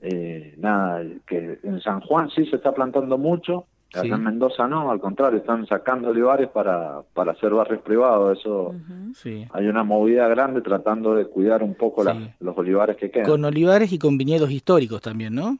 Eh, 0.01 0.55
nada, 0.57 1.03
que 1.27 1.59
en 1.61 1.79
San 1.79 1.99
Juan 2.01 2.31
sí 2.31 2.47
se 2.47 2.55
está 2.55 2.73
plantando 2.73 3.19
mucho, 3.19 3.65
Acá 3.93 4.03
Sí. 4.03 4.09
en 4.09 4.23
Mendoza 4.23 4.67
no, 4.67 4.89
al 4.89 4.99
contrario, 5.01 5.39
están 5.39 5.65
sacando 5.67 6.09
olivares 6.09 6.47
para, 6.49 7.01
para 7.13 7.33
hacer 7.33 7.51
barrios 7.53 7.81
privados. 7.81 8.39
Eso 8.39 8.73
Sí. 9.13 9.45
hay 9.51 9.67
una 9.67 9.83
movida 9.83 10.27
grande 10.29 10.61
tratando 10.61 11.13
de 11.13 11.25
cuidar 11.25 11.61
un 11.61 11.75
poco 11.75 12.03
las- 12.03 12.17
Sí. 12.17 12.29
los 12.39 12.57
olivares 12.57 12.95
que 12.95 13.11
quedan. 13.11 13.27
Con 13.27 13.43
olivares 13.43 13.91
y 13.91 13.99
con 13.99 14.17
viñedos 14.17 14.49
históricos 14.51 15.01
también, 15.01 15.35
¿no? 15.35 15.57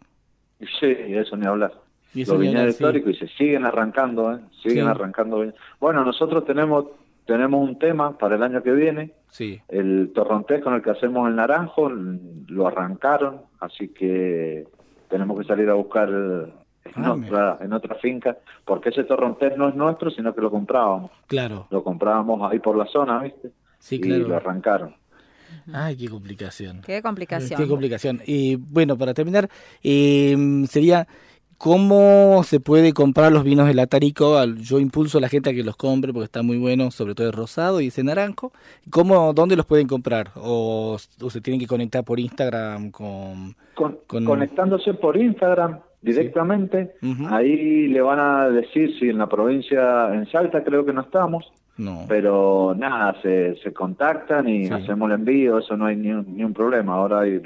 Sí, 0.79 0.87
eso 1.09 1.35
ni 1.35 1.45
hablar. 1.45 1.73
Y 2.13 2.21
eso 2.21 2.33
Los 2.33 2.41
ni 2.41 2.47
hablar, 2.47 2.61
viñedos 2.63 2.75
sí. 2.77 2.83
históricos 2.83 3.13
y 3.13 3.15
se 3.17 3.27
siguen 3.37 3.65
arrancando, 3.65 4.33
¿eh? 4.33 4.39
siguen 4.63 4.85
Sí. 4.85 4.89
arrancando. 4.91 5.43
Bueno, 5.79 6.03
nosotros 6.05 6.45
tenemos 6.45 6.85
tenemos 7.23 7.61
un 7.69 7.77
tema 7.77 8.17
para 8.17 8.35
el 8.35 8.43
año 8.43 8.63
que 8.63 8.71
viene. 8.71 9.13
Sí. 9.27 9.59
El 9.69 10.11
torrontés 10.13 10.61
con 10.63 10.73
el 10.73 10.81
que 10.81 10.89
hacemos 10.89 11.29
el 11.29 11.35
naranjo 11.35 11.87
lo 11.89 12.67
arrancaron, 12.67 13.41
así 13.59 13.89
que 13.89 14.65
tenemos 15.07 15.39
que 15.39 15.45
salir 15.45 15.69
a 15.69 15.75
buscar 15.75 16.09
en, 16.85 17.05
Ah, 17.05 17.13
otra, 17.13 17.57
en 17.61 17.73
otra 17.73 17.95
finca, 17.95 18.37
porque 18.65 18.89
ese 18.89 19.03
torrontés 19.03 19.55
no 19.57 19.69
es 19.69 19.75
nuestro, 19.75 20.09
sino 20.11 20.33
que 20.33 20.41
lo 20.41 20.49
comprábamos. 20.51 21.11
Claro. 21.27 21.67
Lo 21.69 21.83
comprábamos 21.83 22.51
ahí 22.51 22.59
por 22.59 22.75
la 22.77 22.85
zona, 22.87 23.19
¿viste? 23.23 23.51
Sí, 23.79 23.95
y 23.95 24.01
claro. 24.01 24.27
lo 24.27 24.35
arrancaron. 24.35 24.95
Ay, 25.73 25.95
qué 25.97 26.07
complicación. 26.09 26.81
Qué 26.81 27.01
complicación. 27.01 27.59
Qué 27.59 27.67
complicación. 27.67 28.21
Y 28.25 28.55
bueno, 28.55 28.97
para 28.97 29.13
terminar, 29.13 29.49
eh, 29.83 30.35
sería 30.67 31.07
cómo 31.57 32.41
se 32.43 32.59
puede 32.59 32.91
comprar 32.93 33.31
los 33.31 33.43
vinos 33.43 33.67
del 33.67 33.77
Atarico. 33.79 34.37
Al- 34.37 34.57
Yo 34.57 34.79
impulso 34.79 35.19
a 35.19 35.21
la 35.21 35.29
gente 35.29 35.51
a 35.51 35.53
que 35.53 35.63
los 35.63 35.75
compre 35.75 36.11
porque 36.13 36.25
está 36.25 36.41
muy 36.41 36.57
bueno, 36.57 36.89
sobre 36.89 37.13
todo 37.13 37.27
el 37.27 37.33
rosado 37.33 37.81
y 37.81 37.87
ese 37.87 38.03
naranjo. 38.03 38.51
¿Cómo, 38.89 39.33
dónde 39.33 39.55
los 39.55 39.65
pueden 39.67 39.87
comprar? 39.87 40.31
O, 40.35 40.97
o 41.21 41.29
se 41.29 41.41
tienen 41.41 41.59
que 41.59 41.67
conectar 41.67 42.03
por 42.03 42.19
Instagram 42.19 42.89
con... 42.89 43.55
Con- 43.75 43.99
Con- 44.07 44.25
Conectándose 44.25 44.93
por 44.95 45.17
Instagram 45.17 45.79
directamente, 46.01 46.95
ahí 47.29 47.87
le 47.87 48.01
van 48.01 48.19
a 48.19 48.49
decir 48.49 48.97
si 48.99 49.09
en 49.09 49.17
la 49.17 49.27
provincia, 49.27 50.13
en 50.13 50.25
Salta 50.31 50.63
creo 50.63 50.85
que 50.85 50.93
no 50.93 51.01
estamos, 51.01 51.51
No. 51.77 52.05
pero 52.07 52.75
nada, 52.77 53.15
se, 53.21 53.55
se 53.63 53.71
contactan 53.73 54.47
y 54.49 54.67
Sí. 54.67 54.73
hacemos 54.73 55.09
el 55.09 55.15
envío, 55.15 55.59
eso 55.59 55.77
no 55.77 55.85
hay 55.85 55.95
ni 55.95 56.11
un, 56.11 56.35
ni 56.35 56.43
un 56.43 56.53
problema. 56.53 56.95
Ahora, 56.95 57.21
hay- 57.21 57.41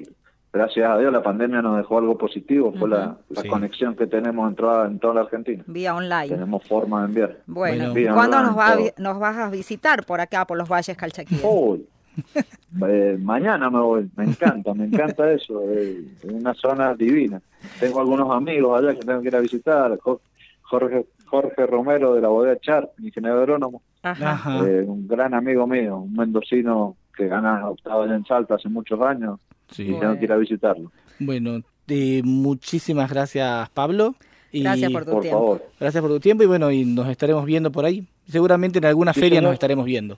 gracias 0.53 0.89
a 0.89 0.97
Dios, 0.97 1.11
la 1.11 1.21
pandemia 1.21 1.61
nos 1.61 1.75
dejó 1.77 1.97
algo 1.97 2.17
positivo, 2.17 2.73
fue 2.79 2.87
la, 2.89 3.17
la 3.29 3.41
Sí. 3.41 3.47
conexión 3.49 3.93
que 3.95 4.07
tenemos 4.07 4.49
en 4.49 4.55
toda, 4.55 4.87
en 4.87 4.99
toda 4.99 5.13
la 5.15 5.21
Argentina. 5.21 5.61
Vía 5.67 5.93
online. 5.93 6.29
Tenemos 6.29 6.63
forma 6.65 7.01
de 7.01 7.07
enviar. 7.07 7.37
Bueno, 7.45 7.91
Bueno. 7.91 8.13
¿cuándo 8.13 8.41
nos, 8.41 8.57
va 8.57 8.75
nos 8.97 9.19
vas 9.19 9.35
a 9.37 9.49
visitar 9.49 10.05
por 10.05 10.21
acá, 10.21 10.45
por 10.47 10.57
los 10.57 10.69
valles 10.69 10.95
calchaquíes? 10.95 11.41
Uy, 11.43 11.85
eh, 12.87 13.17
mañana 13.21 13.69
me 13.69 13.79
voy, 13.79 14.09
me 14.15 14.25
encanta, 14.25 14.73
me 14.73 14.85
encanta 14.85 15.31
eso, 15.31 15.61
eh, 15.69 16.03
es 16.23 16.31
una 16.31 16.53
zona 16.53 16.93
divina. 16.95 17.41
Tengo 17.79 17.99
algunos 17.99 18.29
amigos 18.31 18.79
allá 18.79 18.93
que 18.97 19.05
tengo 19.05 19.21
que 19.21 19.27
ir 19.29 19.35
a 19.35 19.39
visitar, 19.39 19.97
Jo- 19.99 20.21
Jorge, 20.61 21.05
Jorge 21.25 21.65
Romero 21.65 22.13
de 22.15 22.21
la 22.21 22.27
bodega 22.29 22.59
Char, 22.59 22.89
ingeniero 22.99 23.39
agrónomo, 23.39 23.81
eh, 24.03 24.83
un 24.87 25.07
gran 25.07 25.33
amigo 25.33 25.67
mío, 25.67 25.97
un 25.97 26.13
mendocino 26.13 26.95
que 27.15 27.27
gana 27.27 27.69
octavo 27.69 28.03
allá 28.03 28.15
en 28.15 28.25
Salta 28.25 28.55
hace 28.55 28.69
muchos 28.69 28.99
años, 29.01 29.39
Sí. 29.69 29.83
y 29.83 29.99
tengo 29.99 30.17
que 30.17 30.25
ir 30.25 30.31
a 30.31 30.37
visitarlo, 30.37 30.91
Bueno, 31.19 31.61
eh, 31.87 32.21
muchísimas 32.23 33.09
gracias, 33.09 33.69
Pablo. 33.69 34.15
Y 34.51 34.63
Gracias 34.63 34.89
por 34.91 35.03
tu 35.05 35.11
por 35.11 35.21
tiempo. 35.21 35.39
favor. 35.39 35.65
Gracias 35.81 36.01
por 36.01 36.11
tu 36.11 36.19
tiempo 36.21 36.43
y 36.43 36.45
bueno, 36.45 36.71
y 36.71 36.85
nos 36.85 37.09
estaremos 37.09 37.43
viendo 37.45 37.71
por 37.73 37.83
ahí. 37.83 38.07
Seguramente 38.25 38.77
en 38.79 38.85
alguna 38.85 39.11
Sí, 39.11 39.19
feria 39.19 39.39
señor. 39.39 39.49
nos 39.49 39.53
estaremos 39.53 39.85
viendo. 39.85 40.17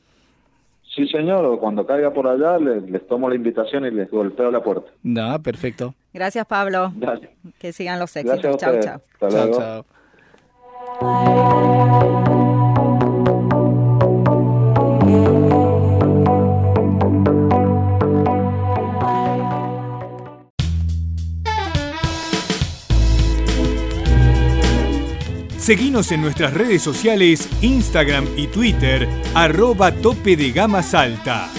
Sí, 0.97 1.07
señor, 1.10 1.45
o 1.45 1.60
cuando 1.60 1.86
caiga 1.86 2.12
por 2.12 2.27
allá 2.27 2.57
les, 2.57 2.81
les 2.89 3.05
tomo 3.07 3.29
la 3.29 3.36
invitación 3.36 3.86
y 3.86 3.91
les 3.91 4.10
golpeo 4.10 4.49
la 4.49 4.63
puerta. 4.63 4.89
No, 5.03 5.39
perfecto. 5.43 5.93
Gracias, 6.12 6.43
Pablo. 6.47 6.91
Dale. 6.95 7.36
Que 7.60 7.71
sigan 7.71 7.99
los 7.99 8.15
éxitos. 8.15 8.57
Chao, 8.57 8.79
chao. 8.79 8.95
Hasta 8.95 9.29
Chao, 9.29 9.45
luego. 9.45 9.86
chao. 10.99 12.06
Seguinos 25.67 26.13
en 26.13 26.21
nuestras 26.21 26.53
redes 26.53 26.82
sociales, 26.82 27.49
Instagram 27.62 28.25
y 28.38 28.47
Twitter, 28.47 29.06
arroba 29.34 29.91
tope 29.91 30.38
de 30.38 30.53
gama 30.53 30.82
salta. 30.82 31.49